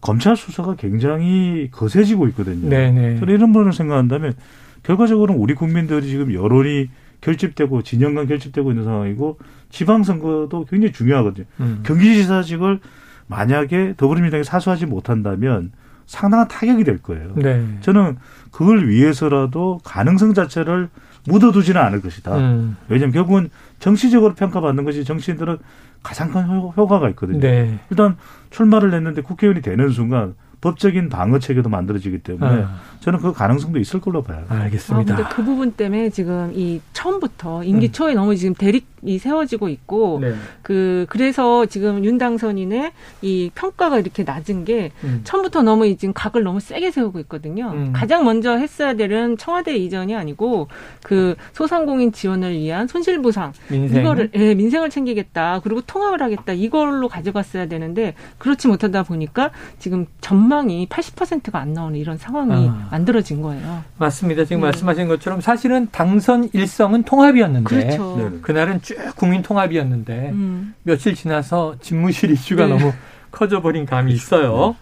검찰 0.00 0.36
수사가 0.36 0.74
굉장히 0.74 1.68
거세지고 1.70 2.26
있거든요. 2.28 2.68
네네. 2.68 3.20
저는 3.20 3.34
이런 3.34 3.52
부분을 3.52 3.72
생각한다면 3.72 4.34
결과적으로는 4.82 5.40
우리 5.40 5.54
국민들이 5.54 6.08
지금 6.08 6.34
여론이 6.34 6.90
결집되고 7.20 7.82
진영 7.82 8.14
간 8.14 8.26
결집되고 8.26 8.68
있는 8.72 8.84
상황이고 8.84 9.38
지방선거도 9.70 10.64
굉장히 10.64 10.92
중요하거든요. 10.92 11.46
음. 11.60 11.82
경기지사직을 11.86 12.80
만약에 13.28 13.94
더불어민주당이 13.96 14.42
사수하지 14.42 14.86
못한다면 14.86 15.70
상당한 16.06 16.48
타격이 16.48 16.84
될 16.84 16.98
거예요. 17.02 17.32
네. 17.36 17.64
저는 17.80 18.16
그걸 18.50 18.88
위해서라도 18.88 19.80
가능성 19.84 20.34
자체를 20.34 20.88
묻어두지는 21.26 21.80
않을 21.80 22.02
것이다. 22.02 22.36
음. 22.36 22.76
왜냐하면 22.88 23.12
결국은 23.12 23.50
정치적으로 23.78 24.34
평가받는 24.34 24.84
것이 24.84 25.04
정치인들은 25.04 25.58
가장 26.02 26.30
큰 26.30 26.46
효과가 26.76 27.08
있거든요. 27.10 27.40
네. 27.40 27.78
일단 27.90 28.16
출마를 28.50 28.92
했는데 28.92 29.22
국회의원이 29.22 29.62
되는 29.62 29.88
순간 29.88 30.34
법적인 30.60 31.10
방어 31.10 31.38
체계도 31.38 31.68
만들어지기 31.68 32.18
때문에 32.20 32.62
아. 32.62 32.76
저는 33.00 33.18
그 33.18 33.32
가능성도 33.32 33.78
있을 33.78 34.00
걸로 34.00 34.22
봐요. 34.22 34.44
알겠습니다. 34.48 35.12
아, 35.12 35.16
근데 35.16 35.34
그 35.34 35.44
부분 35.44 35.72
때문에 35.72 36.08
지금 36.08 36.52
이 36.54 36.80
처음부터 36.94 37.64
임기 37.64 37.88
음. 37.88 37.92
초에 37.92 38.14
너무 38.14 38.34
지금 38.34 38.54
대립 38.54 38.86
이 39.04 39.18
세워지고 39.18 39.68
있고 39.68 40.18
네. 40.20 40.34
그 40.62 41.06
그래서 41.08 41.66
지금 41.66 42.04
윤 42.04 42.18
당선인의 42.18 42.92
이 43.22 43.50
평가가 43.54 43.98
이렇게 43.98 44.22
낮은 44.24 44.64
게 44.64 44.90
음. 45.04 45.20
처음부터 45.24 45.62
너무 45.62 45.94
지금 45.96 46.12
각을 46.14 46.42
너무 46.42 46.60
세게 46.60 46.90
세우고 46.90 47.20
있거든요. 47.20 47.70
음. 47.74 47.92
가장 47.92 48.24
먼저 48.24 48.56
했어야 48.56 48.94
되는 48.94 49.36
청와대 49.36 49.76
이전이 49.76 50.14
아니고 50.14 50.68
그 51.02 51.34
소상공인 51.52 52.12
지원을 52.12 52.52
위한 52.58 52.86
손실 52.86 53.20
보상 53.20 53.52
민생. 53.68 54.00
이거를 54.00 54.30
예, 54.34 54.54
민생을 54.54 54.90
챙기겠다 54.90 55.60
그리고 55.62 55.80
통합을 55.82 56.22
하겠다 56.22 56.52
이걸로 56.52 57.08
가져갔어야 57.08 57.66
되는데 57.66 58.14
그렇지 58.38 58.68
못하다 58.68 59.02
보니까 59.04 59.50
지금 59.78 60.06
전망이 60.20 60.86
80%가 60.88 61.58
안 61.58 61.72
나오는 61.72 61.98
이런 61.98 62.16
상황이 62.16 62.68
아. 62.68 62.88
만들어진 62.90 63.42
거예요. 63.42 63.82
맞습니다. 63.98 64.44
지금 64.44 64.60
네. 64.60 64.66
말씀하신 64.68 65.08
것처럼 65.08 65.40
사실은 65.40 65.88
당선 65.90 66.48
일성은 66.52 67.02
통합이었는데 67.04 67.64
그렇죠. 67.64 68.16
네. 68.16 68.38
그날은 68.40 68.80
쭉 68.82 68.93
국민 69.16 69.42
통합이었는데 69.42 70.30
음. 70.30 70.74
며칠 70.82 71.14
지나서 71.14 71.76
집무실 71.80 72.30
이슈가 72.30 72.66
네. 72.66 72.76
너무 72.76 72.92
커져버린 73.30 73.86
감이 73.86 74.12
있어요. 74.12 74.76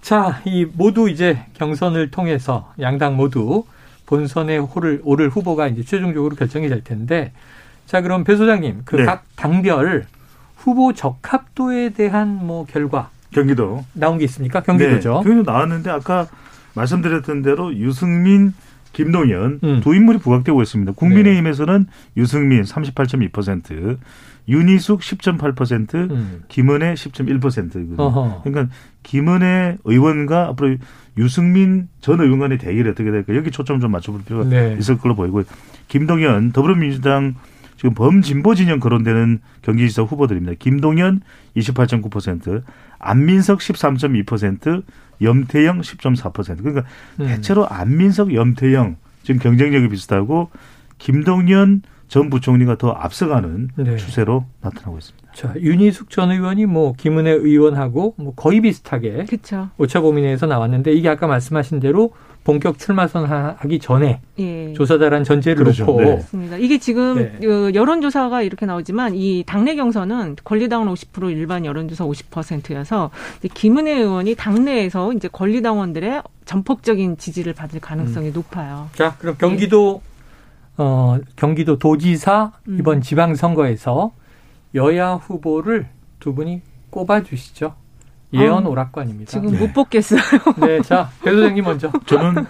자, 0.00 0.40
이 0.44 0.64
모두 0.64 1.08
이제 1.08 1.44
경선을 1.54 2.10
통해서 2.10 2.72
양당 2.80 3.16
모두 3.16 3.64
본선에 4.06 4.58
오를, 4.58 5.00
오를 5.04 5.28
후보가 5.28 5.68
이제 5.68 5.82
최종적으로 5.82 6.34
결정이 6.36 6.68
될 6.68 6.82
텐데 6.82 7.32
자, 7.86 8.00
그럼 8.00 8.24
배 8.24 8.36
소장님 8.36 8.82
그각 8.84 9.24
네. 9.24 9.32
당별 9.36 10.06
후보 10.56 10.92
적합도에 10.92 11.90
대한 11.90 12.28
뭐 12.28 12.64
결과 12.66 13.10
경기도 13.32 13.84
나온 13.92 14.18
게 14.18 14.24
있습니까? 14.24 14.60
경기도죠. 14.62 15.22
네, 15.22 15.28
경기도 15.28 15.50
나왔는데 15.50 15.90
아까 15.90 16.26
말씀드렸던 16.74 17.42
대로 17.42 17.74
유승민, 17.74 18.52
김동연 18.92 19.60
음. 19.62 19.80
두 19.82 19.94
인물이 19.94 20.18
부각되고 20.18 20.60
있습니다. 20.60 20.92
국민의힘에서는 20.92 21.86
네. 21.86 22.20
유승민 22.20 22.62
38.2%, 22.62 23.98
윤희숙 24.48 25.00
10.8%, 25.00 26.10
음. 26.10 26.42
김은혜 26.48 26.94
10.1%거든요. 26.94 28.42
그러니까 28.42 28.74
김은혜 29.02 29.78
의원과 29.84 30.48
앞으로 30.48 30.76
유승민 31.18 31.88
전 32.00 32.20
의원 32.20 32.40
간의 32.40 32.58
대결이 32.58 32.88
어떻게 32.88 33.10
될까 33.10 33.34
여기 33.34 33.50
초점 33.50 33.80
좀 33.80 33.92
맞춰볼 33.92 34.22
필요가 34.24 34.44
네. 34.44 34.76
있을 34.78 34.98
걸로 34.98 35.14
보이고 35.14 35.42
김동연 35.88 36.52
더불어민주당 36.52 37.34
지금 37.76 37.94
범진보 37.94 38.54
진영 38.54 38.78
거론되는 38.78 39.40
경기지사 39.62 40.02
후보들입니다. 40.02 40.54
김동연 40.58 41.22
28.9%, 41.56 42.62
안민석 42.98 43.60
13.2%, 43.60 44.82
염태영 45.22 45.80
10.4%. 45.80 46.58
그러니까 46.58 46.84
음. 47.20 47.26
대체로 47.26 47.66
안민석, 47.68 48.34
염태영 48.34 48.96
지금 49.22 49.40
경쟁력이 49.40 49.88
비슷하고 49.88 50.50
김동연 50.98 51.82
전 52.10 52.28
부총리가 52.28 52.76
더 52.76 52.90
앞서가는 52.90 53.70
네. 53.76 53.96
추세로 53.96 54.44
나타나고 54.62 54.98
있습니다. 54.98 55.28
자, 55.32 55.54
윤희숙 55.56 56.10
전 56.10 56.32
의원이 56.32 56.66
뭐 56.66 56.92
김은혜 56.92 57.30
의원하고 57.30 58.14
뭐 58.16 58.34
거의 58.34 58.60
비슷하게 58.60 59.26
그쵸. 59.26 59.68
오차범위 59.78 60.20
내에서 60.20 60.46
나왔는데 60.46 60.92
이게 60.92 61.08
아까 61.08 61.28
말씀하신 61.28 61.78
대로 61.78 62.10
본격 62.42 62.80
출마 62.80 63.06
선하기 63.06 63.78
전에 63.78 64.20
예. 64.40 64.72
조사다란 64.72 65.22
전제를 65.22 65.62
그렇죠. 65.62 65.84
놓고 65.84 66.00
네. 66.00 66.14
맞습니다. 66.16 66.56
이게 66.56 66.78
지금 66.78 67.14
네. 67.14 67.38
그 67.40 67.70
여론조사가 67.74 68.42
이렇게 68.42 68.66
나오지만 68.66 69.14
이 69.14 69.44
당내 69.46 69.76
경선은 69.76 70.36
권리당원 70.42 70.92
50% 70.92 71.30
일반 71.30 71.64
여론조사 71.64 72.04
50%여서 72.04 73.10
김은혜 73.54 73.92
의원이 73.98 74.34
당내에서 74.34 75.12
이제 75.12 75.28
권리당원들의 75.28 76.22
전폭적인 76.44 77.18
지지를 77.18 77.52
받을 77.52 77.78
가능성이 77.78 78.28
음. 78.28 78.32
높아요. 78.34 78.88
자, 78.96 79.14
그럼 79.18 79.36
경기도 79.38 80.00
예. 80.04 80.09
어, 80.80 81.18
경기도 81.36 81.78
도지사 81.78 82.52
음. 82.68 82.78
이번 82.80 83.02
지방선거에서 83.02 84.12
여야 84.74 85.12
후보를 85.12 85.86
두 86.20 86.34
분이 86.34 86.62
꼽아주시죠. 86.88 87.74
예언 88.32 88.64
아, 88.64 88.68
오락관입니다. 88.68 89.30
지금 89.30 89.50
네. 89.50 89.58
못 89.58 89.74
뽑겠어요. 89.74 90.20
네, 90.64 90.80
자, 90.80 91.10
배 91.22 91.32
소장님 91.32 91.64
먼저. 91.64 91.92
저는 92.06 92.46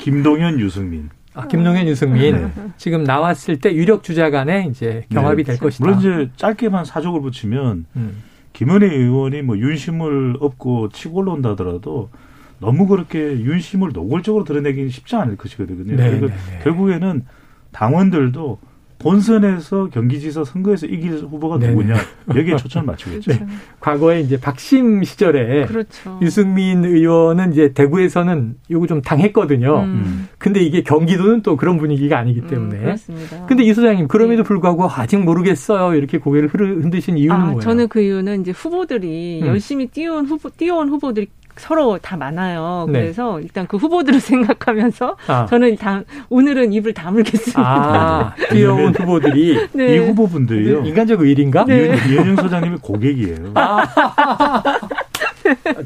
김동현, 0.00 0.58
유승민. 0.58 1.08
아, 1.34 1.46
김동현, 1.46 1.86
유승민. 1.86 2.36
네. 2.36 2.50
지금 2.78 3.04
나왔을 3.04 3.60
때 3.60 3.72
유력 3.72 4.02
주자 4.02 4.30
간에 4.30 4.66
이제 4.68 5.06
경합이 5.10 5.44
네. 5.44 5.52
될 5.52 5.60
것이다. 5.60 5.84
물론 5.84 6.00
이제 6.00 6.30
짧게만 6.34 6.84
사족을 6.84 7.20
붙이면 7.20 7.86
음. 7.94 8.22
김은혜 8.54 8.92
의원이 8.92 9.42
뭐 9.42 9.56
윤심을 9.56 10.38
얻고 10.40 10.88
치고 10.88 11.18
올라온다 11.18 11.50
하더라도 11.50 12.10
너무 12.58 12.88
그렇게 12.88 13.20
윤심을 13.20 13.90
노골적으로 13.92 14.42
드러내기는 14.42 14.88
쉽지 14.88 15.14
않을 15.14 15.36
것이거든요. 15.36 15.94
네, 15.94 16.10
그리고 16.10 16.26
네, 16.26 16.34
네. 16.50 16.58
결국에는 16.64 17.24
당원들도 17.72 18.58
본선에서 18.98 19.90
경기지사 19.90 20.44
선거에서 20.44 20.86
이길 20.86 21.12
후보가 21.18 21.58
네네. 21.58 21.72
누구냐 21.72 21.94
여기에 22.34 22.56
초점을 22.56 22.86
맞추겠죠. 22.86 23.30
네. 23.30 23.46
과거에 23.78 24.20
이제 24.20 24.38
박심 24.38 25.04
시절에 25.04 25.66
그렇죠. 25.66 26.18
유승민 26.20 26.84
의원은 26.84 27.52
이제 27.52 27.72
대구에서는 27.72 28.56
요거 28.70 28.86
좀 28.88 29.00
당했거든요. 29.00 29.82
음. 29.82 30.28
근데 30.38 30.60
이게 30.60 30.82
경기도는 30.82 31.42
또 31.42 31.56
그런 31.56 31.78
분위기가 31.78 32.18
아니기 32.18 32.40
음, 32.40 32.46
때문에. 32.48 32.76
음, 32.76 32.82
그렇습니다. 32.82 33.46
근데 33.46 33.62
이 33.62 33.72
소장님 33.72 34.08
그럼에도 34.08 34.42
네. 34.42 34.46
불구하고 34.46 34.88
아직 34.90 35.18
모르겠어요 35.18 35.94
이렇게 35.94 36.18
고개를 36.18 36.48
흔드신 36.48 37.16
이유는 37.18 37.36
아, 37.36 37.44
뭐예요? 37.44 37.60
저는 37.60 37.88
그 37.88 38.00
이유는 38.00 38.40
이제 38.40 38.50
후보들이 38.50 39.42
음. 39.42 39.46
열심히 39.46 39.86
뛰어온 39.86 40.26
후보 40.26 40.50
뛰어온 40.50 40.88
후보들이 40.88 41.28
서로 41.58 41.98
다 41.98 42.16
많아요. 42.16 42.86
네. 42.88 43.00
그래서 43.00 43.40
일단 43.40 43.66
그 43.66 43.76
후보들을 43.76 44.20
생각하면서 44.20 45.16
아. 45.26 45.46
저는 45.46 45.76
다 45.76 46.02
오늘은 46.28 46.72
입을 46.72 46.94
다물겠습니다. 46.94 47.60
아, 47.60 48.34
뛰어온 48.50 48.94
후보들이 48.94 49.68
네. 49.72 49.94
이 49.94 49.98
후보분들이요. 49.98 50.84
인간적 50.84 51.20
의리인가? 51.20 51.64
네. 51.64 51.96
이현영 52.08 52.36
소장님의 52.36 52.78
고객이에요. 52.82 53.52
아. 53.54 53.82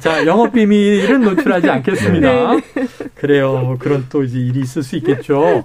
자, 0.00 0.26
영업 0.26 0.52
비밀은 0.52 1.20
노출하지 1.20 1.70
않겠습니다. 1.70 2.28
네. 2.28 2.60
그래요. 3.14 3.76
그런 3.78 4.06
또 4.10 4.24
이제 4.24 4.38
일이 4.38 4.60
있을 4.60 4.82
수 4.82 4.96
있겠죠. 4.96 5.64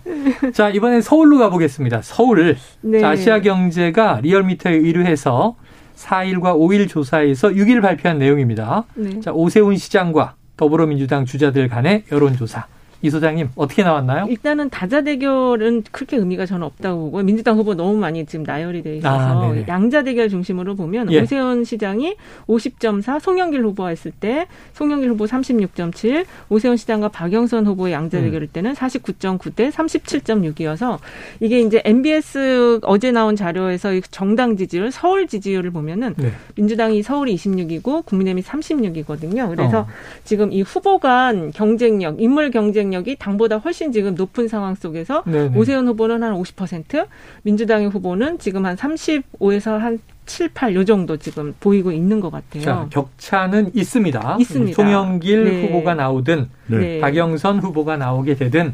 자, 0.53 0.69
이번엔 0.69 1.01
서울로 1.01 1.39
가보겠습니다. 1.39 2.01
서울. 2.03 2.55
네. 2.81 2.99
자, 2.99 3.09
아시아 3.09 3.39
경제가 3.39 4.19
리얼미터에 4.21 4.73
의뢰해서 4.73 5.55
4일과 5.97 6.55
5일 6.55 6.87
조사에서 6.87 7.49
6일 7.49 7.81
발표한 7.81 8.19
내용입니다. 8.19 8.85
네. 8.95 9.19
자, 9.19 9.31
오세훈 9.31 9.77
시장과 9.77 10.35
더불어민주당 10.55 11.25
주자들 11.25 11.67
간의 11.67 12.03
여론조사. 12.11 12.67
이 13.01 13.09
소장님 13.09 13.49
어떻게 13.55 13.83
나왔나요? 13.83 14.25
일단은 14.29 14.69
다자 14.69 15.01
대결은 15.01 15.83
그렇게 15.91 16.17
의미가 16.17 16.45
저는 16.45 16.65
없다고 16.65 17.11
보고 17.11 17.23
민주당 17.23 17.57
후보 17.57 17.75
너무 17.75 17.95
많이 17.95 18.25
지금 18.25 18.43
나열이 18.43 18.81
돼 18.81 18.97
있어서 18.97 19.53
아, 19.53 19.55
양자 19.67 20.03
대결 20.03 20.29
중심으로 20.29 20.75
보면 20.75 21.11
예. 21.11 21.21
오세훈 21.21 21.63
시장이 21.63 22.15
50.4, 22.47 23.19
송영길 23.19 23.63
후보가 23.63 23.89
했을 23.89 24.11
때 24.11 24.47
송영길 24.73 25.11
후보 25.11 25.25
36.7, 25.25 26.25
오세훈 26.49 26.75
시장과 26.77 27.09
박영선 27.09 27.67
후보의 27.67 27.93
양자 27.93 28.21
대결일 28.21 28.47
때는 28.47 28.73
49.9 28.73 29.55
대 29.55 29.69
37.6이어서 29.69 30.97
이게 31.39 31.59
이제 31.59 31.81
MBS 31.85 32.79
어제 32.83 33.11
나온 33.11 33.35
자료에서 33.35 33.91
정당 34.09 34.57
지지율, 34.57 34.91
서울 34.91 35.27
지지율을 35.27 35.71
보면은 35.71 36.15
네. 36.17 36.31
민주당이 36.55 37.03
서울이 37.03 37.35
26이고 37.35 38.05
국민의힘이 38.05 38.41
36이거든요. 38.41 39.49
그래서 39.49 39.81
어. 39.81 39.87
지금 40.23 40.51
이 40.51 40.61
후보 40.61 40.97
간 40.97 41.51
경쟁력, 41.51 42.19
인물 42.21 42.49
경쟁 42.51 42.86
경쟁력이 42.87 43.17
당보다 43.17 43.57
훨씬 43.57 43.91
지금 43.91 44.15
높은 44.15 44.47
상황 44.47 44.75
속에서 44.75 45.23
네네. 45.25 45.57
오세훈 45.57 45.87
후보는 45.87 46.23
한 46.23 46.33
50%, 46.33 47.07
민주당의 47.43 47.89
후보는 47.89 48.39
지금 48.39 48.65
한 48.65 48.75
35에서 48.75 49.77
한 49.77 49.99
7, 50.25 50.49
8요 50.49 50.85
정도 50.85 51.17
지금 51.17 51.53
보이고 51.59 51.91
있는 51.91 52.19
것 52.19 52.31
같아요. 52.31 52.63
자, 52.63 52.87
격차는 52.89 53.71
있습니다. 53.73 54.37
있습니다. 54.39 54.75
송영길 54.75 55.43
네. 55.45 55.65
후보가 55.67 55.93
나오든 55.95 56.49
네. 56.67 56.99
박영선 56.99 57.59
후보가 57.59 57.97
나오게 57.97 58.35
되든 58.35 58.73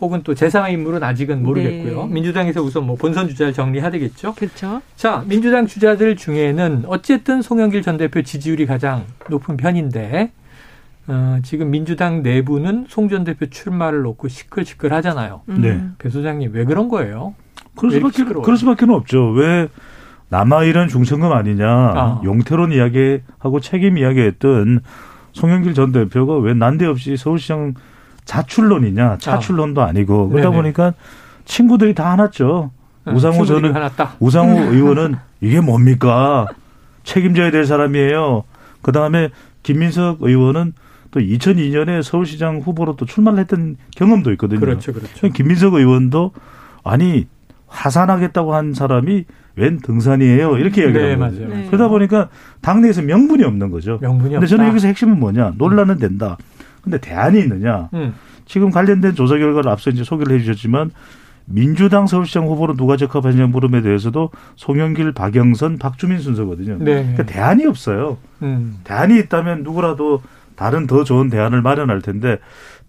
혹은 0.00 0.22
또 0.22 0.34
제3의 0.34 0.72
인물은 0.72 1.02
아직은 1.02 1.42
모르겠고요. 1.42 2.06
네. 2.06 2.12
민주당에서 2.12 2.62
우선 2.62 2.86
뭐 2.86 2.96
본선 2.96 3.28
주자를 3.28 3.52
정리해야 3.52 3.90
되겠죠. 3.90 4.34
그렇죠. 4.34 4.80
자, 4.96 5.24
민주당 5.26 5.66
주자들 5.66 6.16
중에는 6.16 6.84
어쨌든 6.86 7.42
송영길 7.42 7.82
전 7.82 7.96
대표 7.96 8.22
지지율이 8.22 8.66
가장 8.66 9.04
높은 9.28 9.56
편인데 9.56 10.30
어, 11.08 11.38
지금 11.42 11.70
민주당 11.70 12.22
내부는 12.22 12.86
송 12.88 13.08
전 13.08 13.24
대표 13.24 13.46
출마를 13.46 14.02
놓고 14.02 14.28
시끌시끌 14.28 14.92
하잖아요. 14.92 15.40
음. 15.48 15.60
네. 15.62 15.82
배 15.98 16.10
소장님 16.10 16.52
왜 16.52 16.64
그런 16.64 16.88
거예요? 16.88 17.34
그럴 17.74 17.90
수밖에 17.92 18.24
그럴 18.24 18.56
수밖에 18.56 18.84
없죠. 18.88 19.30
왜 19.30 19.68
남아일은 20.28 20.88
중천금 20.88 21.32
아니냐 21.32 21.66
아. 21.66 22.20
용태론 22.24 22.72
이야기하고 22.72 23.60
책임 23.60 23.96
이야기했던 23.96 24.80
송영길 25.32 25.72
전 25.74 25.92
대표가 25.92 26.36
왜 26.38 26.52
난데없이 26.52 27.16
서울시장 27.16 27.74
자출론이냐 28.26 29.16
차출론도 29.18 29.80
아니고 29.80 30.28
그러다 30.28 30.50
네네. 30.50 30.62
보니까 30.62 30.92
친구들이 31.46 31.94
다 31.94 32.10
하났죠. 32.12 32.70
네, 33.06 33.12
우상호 33.12 33.46
저는 33.46 33.72
우상호 34.20 34.58
의원은 34.74 35.14
이게 35.40 35.60
뭡니까 35.60 36.46
책임져야 37.04 37.50
될 37.50 37.64
사람이에요. 37.64 38.44
그 38.82 38.92
다음에 38.92 39.30
김민석 39.62 40.18
의원은 40.20 40.74
또 41.10 41.20
2002년에 41.20 42.02
서울시장 42.02 42.58
후보로 42.60 42.96
또 42.96 43.06
출마를 43.06 43.38
했던 43.40 43.76
경험도 43.96 44.32
있거든요. 44.32 44.60
그렇죠, 44.60 44.92
그렇죠. 44.92 45.28
김민석 45.28 45.74
의원도 45.74 46.32
아니 46.84 47.26
화산하겠다고 47.66 48.54
한 48.54 48.74
사람이 48.74 49.24
웬 49.56 49.78
등산이에요 49.78 50.56
이렇게 50.58 50.86
얘기하는 50.86 51.08
네, 51.08 51.16
맞아요. 51.16 51.48
네. 51.48 51.66
그러다 51.66 51.88
보니까 51.88 52.28
당내에서 52.60 53.02
명분이 53.02 53.42
없는 53.44 53.70
거죠. 53.70 53.98
명분이 54.00 54.34
근데 54.34 54.46
저는 54.46 54.68
여기서 54.68 54.86
핵심은 54.88 55.18
뭐냐? 55.18 55.54
논란은 55.58 55.98
된다. 55.98 56.36
근데 56.82 56.98
대안이 56.98 57.40
있느냐? 57.40 57.88
음. 57.92 58.14
지금 58.46 58.70
관련된 58.70 59.14
조사 59.14 59.36
결과를 59.36 59.70
앞서 59.70 59.90
이제 59.90 60.04
소개를 60.04 60.36
해주셨지만 60.36 60.90
민주당 61.44 62.06
서울시장 62.06 62.46
후보로 62.46 62.74
누가 62.74 62.96
적합하냐 62.96 63.46
물음에 63.46 63.80
대해서도 63.80 64.30
송영길, 64.56 65.12
박영선, 65.12 65.78
박주민 65.78 66.18
순서거든요. 66.18 66.76
네. 66.78 67.02
그러니까 67.02 67.24
대안이 67.24 67.66
없어요. 67.66 68.18
음. 68.42 68.76
대안이 68.84 69.18
있다면 69.18 69.62
누구라도 69.62 70.22
다른 70.58 70.88
더 70.88 71.04
좋은 71.04 71.30
대안을 71.30 71.62
마련할 71.62 72.02
텐데 72.02 72.38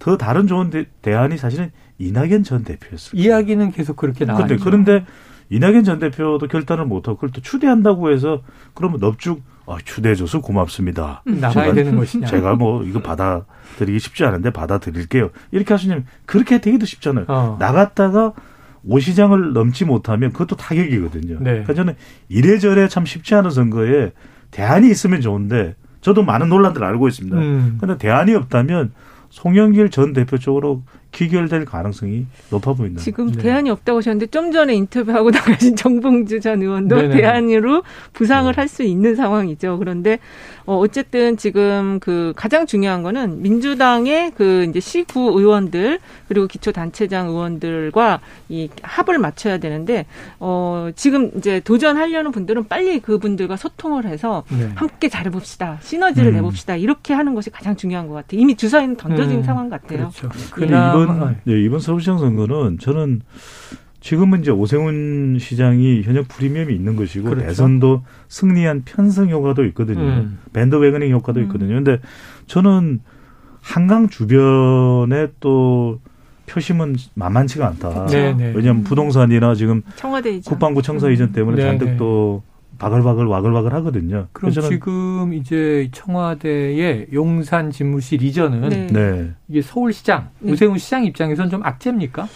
더 0.00 0.16
다른 0.16 0.48
좋은 0.48 0.70
대, 0.70 1.14
안이 1.14 1.36
사실은 1.36 1.70
이낙연 1.98 2.42
전 2.42 2.64
대표였어요. 2.64 3.12
이야기는 3.14 3.70
계속 3.70 3.94
그렇게 3.94 4.24
나왔죠. 4.24 4.56
그런데, 4.56 4.64
그런데 4.64 5.06
이낙연 5.50 5.84
전 5.84 6.00
대표도 6.00 6.48
결단을 6.48 6.84
못하고 6.84 7.16
그걸 7.16 7.30
또 7.30 7.40
추대한다고 7.40 8.10
해서 8.10 8.42
그러면 8.74 8.98
넙죽 9.00 9.40
아, 9.66 9.76
추대해줘서 9.84 10.40
고맙습니다. 10.40 11.22
음, 11.28 11.38
나가야 11.38 11.72
되는 11.72 11.94
것이냐. 11.94 12.26
제가 12.26 12.56
뭐 12.56 12.82
이거 12.82 13.00
받아들이기 13.00 14.00
쉽지 14.00 14.24
않은데 14.24 14.50
받아들일게요. 14.50 15.30
이렇게 15.52 15.72
하시면 15.72 16.06
그렇게 16.26 16.60
되기도 16.60 16.86
쉽잖아요. 16.86 17.26
어. 17.28 17.56
나갔다가 17.60 18.32
오시장을 18.82 19.52
넘지 19.52 19.84
못하면 19.84 20.32
그것도 20.32 20.56
타격이거든요. 20.56 21.38
네. 21.38 21.50
그러니까 21.50 21.74
저는 21.74 21.94
이래저래 22.28 22.88
참 22.88 23.06
쉽지 23.06 23.36
않은 23.36 23.50
선거에 23.50 24.10
대안이 24.50 24.90
있으면 24.90 25.20
좋은데 25.20 25.76
저도 26.00 26.22
많은 26.22 26.48
논란들을 26.48 26.86
알고 26.86 27.08
있습니다. 27.08 27.36
음. 27.36 27.78
그런데 27.80 27.98
대안이 28.02 28.34
없다면 28.34 28.92
송영길 29.30 29.90
전 29.90 30.12
대표 30.12 30.38
쪽으로 30.38 30.82
기결될 31.12 31.64
가능성이 31.64 32.26
높아 32.50 32.72
보인다. 32.72 33.00
지금 33.00 33.30
네. 33.30 33.38
대안이 33.42 33.70
없다고 33.70 33.98
하셨는데 33.98 34.26
좀 34.26 34.52
전에 34.52 34.74
인터뷰하고 34.74 35.30
나가신 35.32 35.76
정봉주 35.76 36.40
전 36.40 36.62
의원도 36.62 36.96
네네. 36.96 37.16
대안으로 37.16 37.82
부상을 38.12 38.52
네. 38.52 38.56
할수 38.56 38.82
있는 38.82 39.14
상황이죠. 39.16 39.78
그런데 39.78 40.18
어 40.70 40.78
어쨌든 40.78 41.36
지금 41.36 41.98
그 41.98 42.32
가장 42.36 42.64
중요한 42.64 43.02
거는 43.02 43.42
민주당의 43.42 44.30
그 44.36 44.66
이제 44.68 44.78
시구 44.78 45.32
의원들 45.36 45.98
그리고 46.28 46.46
기초 46.46 46.70
단체장 46.70 47.26
의원들과 47.26 48.20
이 48.48 48.68
합을 48.80 49.18
맞춰야 49.18 49.58
되는데 49.58 50.06
어 50.38 50.90
지금 50.94 51.32
이제 51.36 51.58
도전하려는 51.58 52.30
분들은 52.30 52.68
빨리 52.68 53.00
그분들과 53.00 53.56
소통을 53.56 54.04
해서 54.04 54.44
네. 54.48 54.70
함께 54.76 55.08
잘해 55.08 55.30
봅시다 55.30 55.78
시너지를 55.82 56.30
음. 56.30 56.34
내 56.36 56.40
봅시다 56.40 56.76
이렇게 56.76 57.14
하는 57.14 57.34
것이 57.34 57.50
가장 57.50 57.74
중요한 57.74 58.06
것 58.06 58.14
같아요. 58.14 58.40
이미 58.40 58.54
주사위는 58.54 58.96
던져진 58.96 59.38
음. 59.38 59.42
상황 59.42 59.68
같아요. 59.70 60.12
그렇죠. 60.20 60.28
네. 60.60 60.66
이번 60.66 61.36
네, 61.42 61.64
이번 61.64 61.80
서울시장 61.80 62.18
선거는 62.18 62.78
저는 62.78 63.22
지금은 64.00 64.40
이제 64.40 64.50
오세훈 64.50 65.36
시장이 65.38 66.02
현역 66.02 66.28
프리미엄이 66.28 66.74
있는 66.74 66.96
것이고 66.96 67.28
그렇죠. 67.30 67.46
대선도 67.46 68.02
승리한 68.28 68.82
편성 68.84 69.28
효과도 69.30 69.64
있거든요. 69.66 70.00
음. 70.00 70.38
밴드웨거닝 70.52 71.10
효과도 71.12 71.40
음. 71.40 71.44
있거든요. 71.44 71.74
근데 71.74 72.00
저는 72.46 73.00
한강 73.60 74.08
주변에 74.08 75.28
또 75.40 76.00
표심은 76.46 76.96
만만치가 77.14 77.66
않다. 77.68 78.06
네네. 78.06 78.32
네. 78.34 78.52
왜냐하면 78.56 78.82
부동산이나 78.84 79.54
지금 79.54 79.82
청와대 79.96 80.30
이전. 80.30 80.50
국방부 80.50 80.82
청사 80.82 81.06
음. 81.06 81.12
이전 81.12 81.32
때문에 81.32 81.58
네네. 81.58 81.68
잔뜩 81.68 81.84
네. 81.90 81.96
또 81.96 82.42
바글바글 82.78 83.26
와글와글 83.26 83.74
하거든요. 83.74 84.26
그럼 84.32 84.50
지금 84.52 85.34
이제 85.34 85.90
청와대의 85.92 87.08
용산 87.12 87.70
집무실 87.70 88.22
이전은 88.22 88.68
네. 88.70 88.86
네. 88.86 89.30
이게 89.48 89.60
서울시장, 89.60 90.30
네. 90.38 90.52
우세훈 90.52 90.78
시장 90.78 91.04
입장에서는 91.04 91.50
좀 91.50 91.62
악재입니까? 91.62 92.26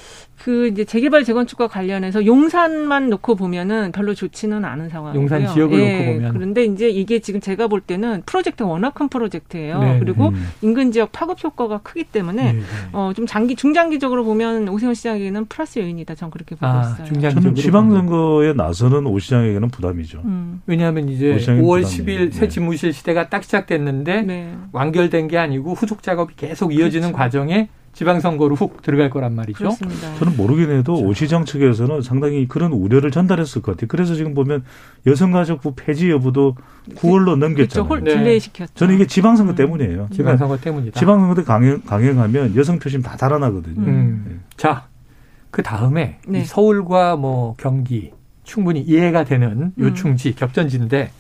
그 0.45 0.69
이제 0.69 0.85
재개발 0.85 1.25
재건축과 1.25 1.69
관련해서 1.69 2.27
용산만 2.27 3.09
놓고 3.09 3.35
보면은 3.35 3.93
별로 3.93 4.13
좋지는 4.13 4.63
않은 4.63 4.91
상황이고요. 4.91 5.23
용산 5.23 5.55
지역을 5.55 5.81
예, 5.81 5.99
놓고 5.99 6.13
보면. 6.13 6.33
그런데 6.35 6.65
이제 6.67 6.91
이게 6.91 7.21
지금 7.21 7.41
제가 7.41 7.67
볼 7.67 7.81
때는 7.81 8.25
프로젝트가 8.27 8.69
워낙 8.69 8.93
큰 8.93 9.09
프로젝트예요. 9.09 9.79
네, 9.79 9.99
그리고 10.01 10.29
음. 10.29 10.47
인근 10.61 10.93
지역 10.93 11.13
파급 11.13 11.43
효과가 11.43 11.79
크기 11.79 12.05
때문에 12.05 12.53
네, 12.53 12.59
네. 12.59 12.63
어좀 12.93 13.25
장기 13.25 13.57
중장기적으로 13.57 14.23
보면 14.23 14.69
오세훈 14.69 14.93
시장에게는 14.93 15.47
플러스 15.47 15.79
요인이다. 15.79 16.15
전 16.15 16.31
그렇게 16.31 16.57
보고 16.57 16.67
아, 16.67 16.91
있어요. 16.91 17.07
중장기적으로 17.07 17.41
저는 17.41 17.55
지방선거에 17.55 18.53
나서는 18.53 19.07
오 19.07 19.19
시장에게는 19.19 19.71
부담이죠. 19.71 20.21
음. 20.27 20.61
왜냐하면 20.67 21.09
이제 21.09 21.39
5월 21.39 21.85
10일 21.85 22.33
새 22.33 22.49
집무실 22.49 22.93
시대가 22.93 23.31
딱 23.31 23.45
시작됐는데 23.45 24.21
네. 24.21 24.55
완결된 24.73 25.29
게 25.29 25.39
아니고 25.39 25.73
후속 25.73 26.03
작업이 26.03 26.35
계속 26.37 26.75
이어지는 26.75 27.13
그렇죠. 27.13 27.17
과정에 27.17 27.71
지방선거로 27.95 28.57
훅 28.57 28.83
들어갈 28.83 29.09
거란 29.09 29.35
말이죠. 29.35 29.59
그렇습니다. 29.59 30.15
저는 30.17 30.37
모르긴 30.37 30.71
해도 30.71 30.95
그렇죠. 30.95 31.09
오 31.09 31.14
시장 31.14 31.45
측에서는 31.45 32.03
상당히 32.03 32.47
그런 32.47 32.73
우려를 32.73 33.11
전달했을 33.11 33.63
것 33.63 33.73
같아요. 33.73 33.89
그래서 33.89 34.15
지금 34.15 34.35
보면 34.35 34.65
여성가족부 35.07 35.75
폐지 35.77 36.11
여부도 36.11 36.57
9월로 36.97 37.37
넘겼잖아요. 37.39 37.89
그렇죠. 37.89 38.05
delay 38.05 38.41
시켰죠. 38.41 38.75
저는 38.75 38.97
이게 38.97 39.07
지방선거 39.07 39.53
음. 39.53 39.57
때문이에요. 39.57 40.09
지방선거 40.13 40.59
때문이다. 40.59 40.99
지방선거 40.99 41.35
때 41.37 41.45
강행, 41.45 41.81
강행하면 41.83 42.57
여성 42.57 42.79
표심 42.79 43.01
다 43.01 43.17
달아나거든요. 43.17 43.81
음. 43.81 44.25
네. 44.29 44.37
자, 44.57 44.89
그 45.51 45.63
다음에 45.63 46.19
네. 46.27 46.45
서울과 46.45 47.15
뭐 47.17 47.55
경기 47.59 48.13
충분히 48.43 48.81
이해가 48.81 49.23
되는 49.25 49.49
음. 49.53 49.73
요충지 49.79 50.31
음. 50.31 50.35
격전지인데 50.37 51.13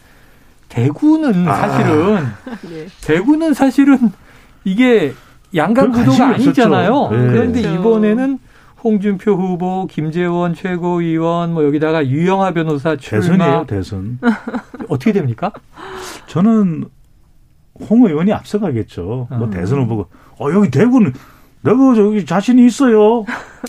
대구는 0.69 1.47
아. 1.49 1.55
사실은 1.55 2.15
네. 2.69 2.87
대구는 3.03 3.55
사실은 3.55 4.11
이게 4.65 5.15
양강 5.55 5.93
구도가 5.93 6.35
아니잖아요. 6.35 7.09
네. 7.11 7.17
그런데 7.17 7.63
그렇죠. 7.63 7.81
이번에는 7.81 8.39
홍준표 8.83 9.33
후보, 9.33 9.87
김재원 9.87 10.55
최고위원, 10.55 11.55
뭐 11.55 11.65
여기다가 11.65 12.07
유영하 12.07 12.53
변호사 12.53 12.97
출마. 12.97 13.21
대선이에요, 13.23 13.65
대선. 13.67 14.19
어떻게 14.89 15.13
됩니까? 15.13 15.53
저는 16.27 16.85
홍 17.89 18.05
의원이 18.07 18.33
앞서가겠죠. 18.33 19.29
뭐 19.31 19.47
아. 19.47 19.51
대선 19.51 19.81
후보가 19.83 20.05
어 20.39 20.53
여기 20.53 20.71
대구는 20.71 21.13
내가 21.63 21.95
저기 21.95 22.27
자신이 22.27 22.65
있어요. 22.67 23.25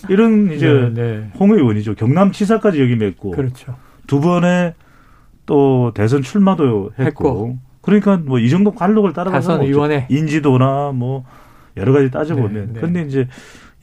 이런 0.10 0.52
이제 0.54 0.68
네, 0.68 0.90
네. 0.94 1.32
홍 1.40 1.52
의원이죠. 1.52 1.96
경남지사까지 1.96 2.82
여기 2.82 2.96
맺고 2.96 3.32
그렇죠. 3.32 3.76
두 4.06 4.20
번에 4.20 4.74
또 5.46 5.92
대선 5.96 6.22
출마도 6.24 6.92
했고, 7.00 7.06
했고. 7.06 7.58
그러니까 7.82 8.18
뭐 8.18 8.40
이 8.40 8.50
정도 8.50 8.72
관록을 8.72 9.14
따라가서 9.14 9.62
인지도나 10.10 10.92
뭐 10.94 11.24
여러 11.78 11.94
가지 11.94 12.10
따져보면. 12.12 12.54
네, 12.54 12.74
네. 12.74 12.80
근데 12.80 13.02
이제 13.04 13.28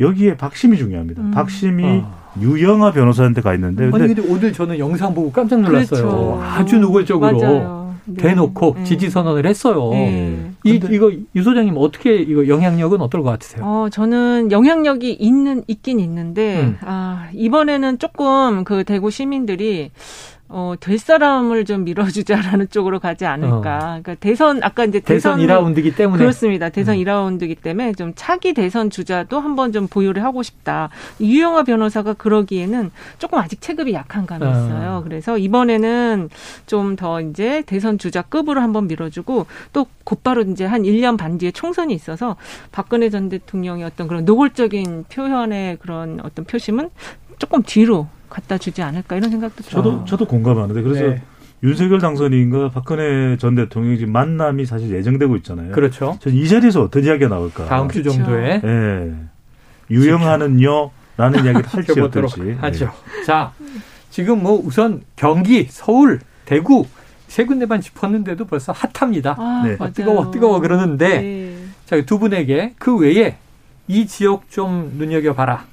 여기에 0.00 0.36
박심이 0.36 0.76
중요합니다. 0.76 1.22
음. 1.22 1.30
박심이 1.30 1.84
아. 1.84 2.22
유영아 2.40 2.92
변호사한테 2.92 3.40
가 3.40 3.54
있는데. 3.54 3.90
근데, 3.90 4.04
아니, 4.04 4.14
근데 4.14 4.32
오늘 4.32 4.52
저는 4.52 4.78
영상 4.78 5.14
보고 5.14 5.30
깜짝 5.30 5.60
놀랐어요. 5.60 6.02
그렇죠. 6.02 6.40
아주 6.42 6.78
노골적으로. 6.78 7.82
네. 8.04 8.16
대놓고 8.16 8.74
네. 8.78 8.84
지지 8.84 9.10
선언을 9.10 9.46
했어요. 9.46 9.90
네. 9.92 10.50
이 10.64 10.80
이거 10.90 11.12
유 11.36 11.42
소장님 11.42 11.74
어떻게 11.76 12.16
이거 12.16 12.48
영향력은 12.48 13.00
어떨 13.00 13.22
것 13.22 13.30
같으세요? 13.30 13.64
어 13.64 13.88
저는 13.90 14.50
영향력이 14.50 15.12
있는 15.12 15.62
있긴 15.68 16.00
있는데 16.00 16.62
음. 16.62 16.78
아 16.82 17.28
이번에는 17.32 17.98
조금 17.98 18.64
그 18.64 18.82
대구 18.84 19.10
시민들이 19.10 19.92
어, 20.48 20.74
될 20.78 20.98
사람을 20.98 21.64
좀 21.64 21.84
밀어주자라는 21.84 22.68
쪽으로 22.70 23.00
가지 23.00 23.24
않을까. 23.24 23.76
어. 23.76 23.80
그러니까 24.02 24.14
대선, 24.16 24.62
아까 24.62 24.84
이제 24.84 25.00
대선, 25.00 25.38
대선 25.38 25.74
2라운드기 25.74 25.96
때문에. 25.96 26.18
그렇습니다. 26.18 26.68
대선 26.68 26.96
음. 26.96 27.00
2라운드기 27.04 27.60
때문에 27.60 27.94
좀 27.94 28.12
차기 28.14 28.52
대선 28.52 28.90
주자도 28.90 29.40
한번 29.40 29.72
좀 29.72 29.88
보유를 29.88 30.22
하고 30.24 30.42
싶다. 30.42 30.90
유영아 31.20 31.62
변호사가 31.64 32.12
그러기에는 32.14 32.90
조금 33.18 33.38
아직 33.38 33.60
체급이 33.62 33.94
약한 33.94 34.26
감이 34.26 34.44
어. 34.44 34.50
있어요. 34.50 34.90
어. 34.98 35.02
그래서 35.02 35.38
이번에는 35.38 36.28
좀 36.66 36.92
더 36.96 37.20
이제 37.20 37.62
대선 37.66 37.96
주자급으로 37.98 38.60
한번 38.60 38.86
밀어주고 38.86 39.46
또 39.72 39.86
곧바로 40.04 40.42
이제 40.42 40.64
한 40.64 40.82
1년 40.82 41.16
반 41.16 41.38
뒤에 41.38 41.50
총선이 41.50 41.94
있어서 41.94 42.36
박근혜 42.70 43.08
전 43.10 43.28
대통령의 43.28 43.84
어떤 43.84 44.08
그런 44.08 44.24
노골적인 44.24 45.06
표현의 45.10 45.78
그런 45.78 46.20
어떤 46.22 46.44
표심은 46.44 46.90
조금 47.38 47.62
뒤로 47.62 48.08
갖다 48.32 48.56
주지 48.56 48.80
않을까 48.82 49.16
이런 49.16 49.30
생각도 49.30 49.62
저도 49.62 49.90
들어요. 49.90 50.04
저도 50.06 50.24
공감하는데 50.24 50.80
그래서 50.80 51.02
네. 51.02 51.22
윤석열 51.62 52.00
당선인과 52.00 52.70
박근혜 52.70 53.36
전 53.36 53.54
대통령이 53.54 53.98
지금 53.98 54.12
만남이 54.12 54.64
사실 54.64 54.90
예정되고 54.90 55.36
있잖아요. 55.36 55.72
그렇죠. 55.72 56.18
전이 56.20 56.48
자리에서 56.48 56.82
어떤 56.82 57.04
이야기가 57.04 57.28
나올까? 57.28 57.66
다음 57.66 57.88
주 57.88 58.02
그렇죠. 58.02 58.16
정도에. 58.18 58.60
네. 58.62 59.12
유영하는요. 59.90 60.90
라는 61.18 61.44
이야기를 61.44 61.62
할지 61.68 62.00
어떨지. 62.00 62.56
하죠. 62.58 62.86
네. 62.86 63.24
자, 63.26 63.52
지금 64.10 64.42
뭐 64.42 64.54
우선 64.64 65.02
경기, 65.14 65.66
서울, 65.68 66.20
대구 66.46 66.86
세 67.28 67.44
군데만 67.44 67.80
짚었는데도 67.82 68.46
벌써 68.46 68.72
핫합니다. 68.72 69.36
아, 69.38 69.62
네. 69.64 69.76
뜨거워, 69.92 70.30
뜨거워 70.30 70.58
그러는데 70.60 71.20
네. 71.20 71.56
자, 71.84 72.00
두 72.04 72.18
분에게 72.18 72.74
그 72.78 72.96
외에 72.96 73.36
이 73.88 74.06
지역 74.06 74.50
좀 74.50 74.94
눈여겨봐라. 74.96 75.66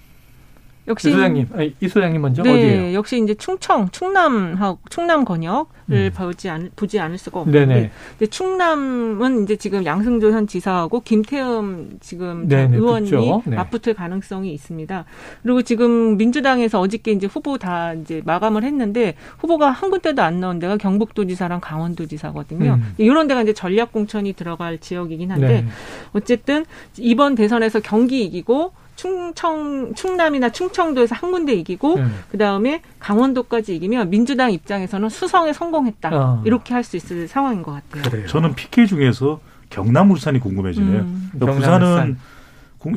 역시 0.90 1.10
이 1.10 1.12
소장님, 1.12 1.48
아니, 1.54 1.76
이 1.80 1.88
소장님 1.88 2.20
먼저 2.22 2.42
네, 2.42 2.52
어디예요? 2.52 2.94
역시 2.96 3.22
이제 3.24 3.36
충청, 3.36 3.90
충남하고 3.92 4.80
충남 4.90 5.24
권역을 5.24 5.66
음. 5.92 6.12
보지 6.16 6.50
않 6.50 6.72
보지 6.76 7.00
않을 7.00 7.18
수가 7.20 7.42
없는데, 7.42 7.66
네네. 7.66 7.92
근데 8.18 8.30
충남은 8.30 9.44
이제 9.44 9.56
지금 9.56 9.86
양승조 9.86 10.32
현 10.32 10.48
지사하고 10.48 11.02
김태흠 11.02 12.00
지금 12.00 12.48
네네, 12.48 12.76
의원이 12.76 13.12
네. 13.46 13.56
맞붙을 13.56 13.94
가능성이 13.94 14.52
있습니다. 14.54 15.06
그리고 15.44 15.62
지금 15.62 16.18
민주당에서 16.18 16.80
어저께 16.80 17.12
이제 17.12 17.28
후보 17.28 17.60
다 17.60 17.94
이제 17.94 18.22
마감을 18.26 18.64
했는데 18.64 19.14
후보가 19.38 19.70
한 19.70 19.92
군데도 19.92 20.22
안 20.24 20.40
나온 20.40 20.58
데가 20.58 20.78
경북도지사랑 20.78 21.60
강원도지사거든요. 21.62 22.80
음. 22.82 22.94
이런 22.98 23.28
데가 23.28 23.44
이제 23.44 23.54
전략 23.54 23.92
공천이 23.94 24.34
들어갈 24.34 24.80
지역이긴 24.80 25.32
한데 25.32 25.62
네. 25.62 25.66
어쨌든 26.14 26.66
이번 26.98 27.36
대선에서 27.36 27.80
경기 27.82 28.24
이기고 28.26 28.74
충청 29.04 29.94
충남이나 29.96 30.50
충청도에서 30.50 31.16
한 31.16 31.32
군데 31.32 31.54
이기고 31.54 31.96
음. 31.96 32.14
그다음에 32.32 32.82
강원도까지 33.00 33.74
이기면 33.78 34.10
민주당 34.10 34.52
입장에서는 34.52 35.08
수성에 35.10 35.54
성공했다. 35.54 36.10
어. 36.12 36.44
이렇게 36.46 36.74
할 36.74 36.84
수 36.84 36.98
있을 36.98 37.28
상황인 37.28 37.62
것 37.62 37.72
같아요. 37.72 38.02
그래요. 38.10 38.26
저는 38.28 38.56
PK 38.56 38.88
중에서 38.88 39.40
경남 39.70 40.10
울산이 40.12 40.40
궁금해지네요. 40.40 41.02
음. 41.02 41.30
그러니까 41.34 41.60
부산은 41.60 42.18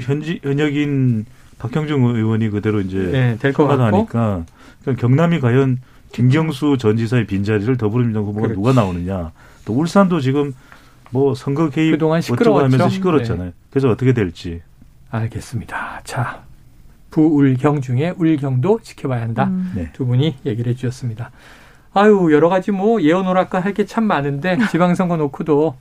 현지 0.01 0.41
현역인 0.43 1.27
박형중 1.59 2.03
의원이 2.05 2.49
그대로 2.51 2.81
이제 2.81 2.97
네, 2.99 3.37
될것 3.38 3.69
같으니까 3.69 4.45
그러니까 4.83 5.01
경남이 5.07 5.41
과연 5.41 5.79
김경수 6.12 6.77
전 6.79 6.97
지사의 6.97 7.27
빈자리를 7.27 7.77
더불어민주당 7.77 8.25
후보가 8.25 8.49
그렇지. 8.49 8.57
누가 8.57 8.73
나오느냐. 8.73 9.31
또 9.65 9.75
울산도 9.75 10.21
지금 10.21 10.53
뭐 11.11 11.35
선거 11.35 11.69
개입 11.69 12.03
어쩌고 12.03 12.59
하면서 12.59 12.88
시끄럽잖아요. 12.88 13.47
네. 13.49 13.53
그래서 13.71 13.88
어떻게 13.91 14.12
될지. 14.15 14.62
알겠습니다. 15.12 16.01
자, 16.05 16.42
부울경 17.11 17.81
중에 17.83 18.14
울경도 18.16 18.81
지켜봐야 18.83 19.20
한다. 19.22 19.44
음. 19.44 19.72
네. 19.77 19.90
두 19.92 20.07
분이 20.07 20.38
얘기를 20.46 20.72
해주셨습니다. 20.72 21.31
아유, 21.94 22.31
여러 22.33 22.48
가지 22.48 22.70
뭐 22.70 23.01
예언 23.03 23.27
오락가 23.29 23.61
할 23.61 23.75
게 23.75 23.85
참 23.85 24.05
많은데 24.05 24.57
지방선거 24.70 25.18
놓고도 25.18 25.77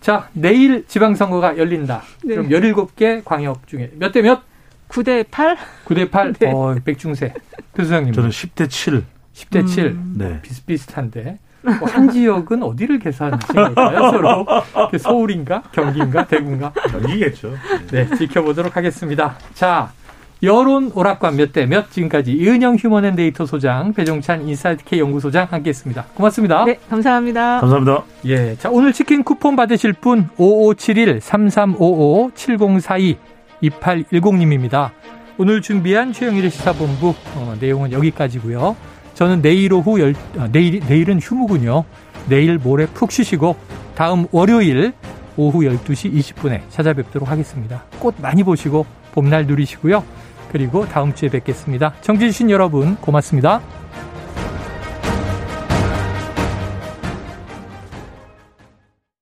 자, 0.00 0.28
내일 0.32 0.84
지방선거가 0.86 1.56
열린다. 1.56 2.02
네. 2.24 2.34
그럼 2.34 2.48
17개 2.48 3.22
광역 3.24 3.66
중에 3.68 3.92
몇 3.96 4.12
대 4.12 4.20
몇? 4.22 4.42
9대 4.88 5.24
8? 5.30 5.56
9대 5.86 6.10
8? 6.10 6.32
네. 6.34 6.52
어, 6.52 6.76
백중세. 6.84 7.32
교수장님. 7.74 8.12
저는 8.12 8.30
10대 8.30 8.68
7. 8.68 9.04
10대 9.34 9.60
음. 9.62 9.66
7. 9.66 9.96
네. 10.16 10.42
비슷비슷한데. 10.42 11.38
뭐 11.64 11.88
한 11.88 12.10
지역은 12.10 12.62
어디를 12.62 12.98
계산하실까요? 12.98 14.10
서로 14.12 14.46
서울인가 14.98 15.62
경기인가 15.72 16.26
대구인가 16.26 16.72
경기겠죠. 16.90 17.52
네 17.90 18.08
지켜보도록 18.16 18.76
하겠습니다. 18.76 19.36
자 19.54 19.90
여론 20.42 20.90
오락관 20.94 21.36
몇 21.36 21.52
대 21.52 21.64
몇 21.66 21.90
지금까지 21.90 22.32
이은영 22.32 22.76
휴먼앤데이터 22.76 23.46
소장 23.46 23.94
배종찬 23.94 24.46
인사이트 24.46 24.84
K 24.84 24.98
연구소장 25.00 25.46
함께했습니다. 25.50 26.04
고맙습니다. 26.14 26.64
네 26.66 26.78
감사합니다. 26.90 27.60
감사합니다. 27.60 28.02
예, 28.26 28.54
자 28.56 28.68
오늘 28.70 28.92
치킨 28.92 29.22
쿠폰 29.24 29.56
받으실 29.56 29.94
분 29.94 30.28
5571 30.36 31.20
3355 31.22 32.32
7042 32.34 33.16
2810님입니다. 33.62 34.90
오늘 35.38 35.62
준비한 35.62 36.12
최영일의 36.12 36.50
시사본부 36.50 37.14
어, 37.36 37.56
내용은 37.60 37.90
여기까지고요. 37.92 38.76
저는 39.14 39.42
내일 39.42 39.72
오후 39.72 40.00
열, 40.00 40.14
아, 40.38 40.48
내일, 40.50 40.80
내일은 40.80 41.20
휴무군요. 41.20 41.84
내일 42.28 42.58
모레 42.58 42.86
푹 42.86 43.12
쉬시고 43.12 43.56
다음 43.94 44.26
월요일 44.32 44.92
오후 45.36 45.60
12시 45.60 46.12
20분에 46.14 46.60
찾아뵙도록 46.70 47.28
하겠습니다. 47.28 47.84
꽃 47.98 48.14
많이 48.20 48.42
보시고 48.42 48.86
봄날 49.12 49.46
누리시고요. 49.46 50.04
그리고 50.50 50.86
다음 50.86 51.14
주에 51.14 51.28
뵙겠습니다. 51.28 51.94
청취해주신 52.00 52.50
여러분 52.50 52.96
고맙습니다. 52.96 53.60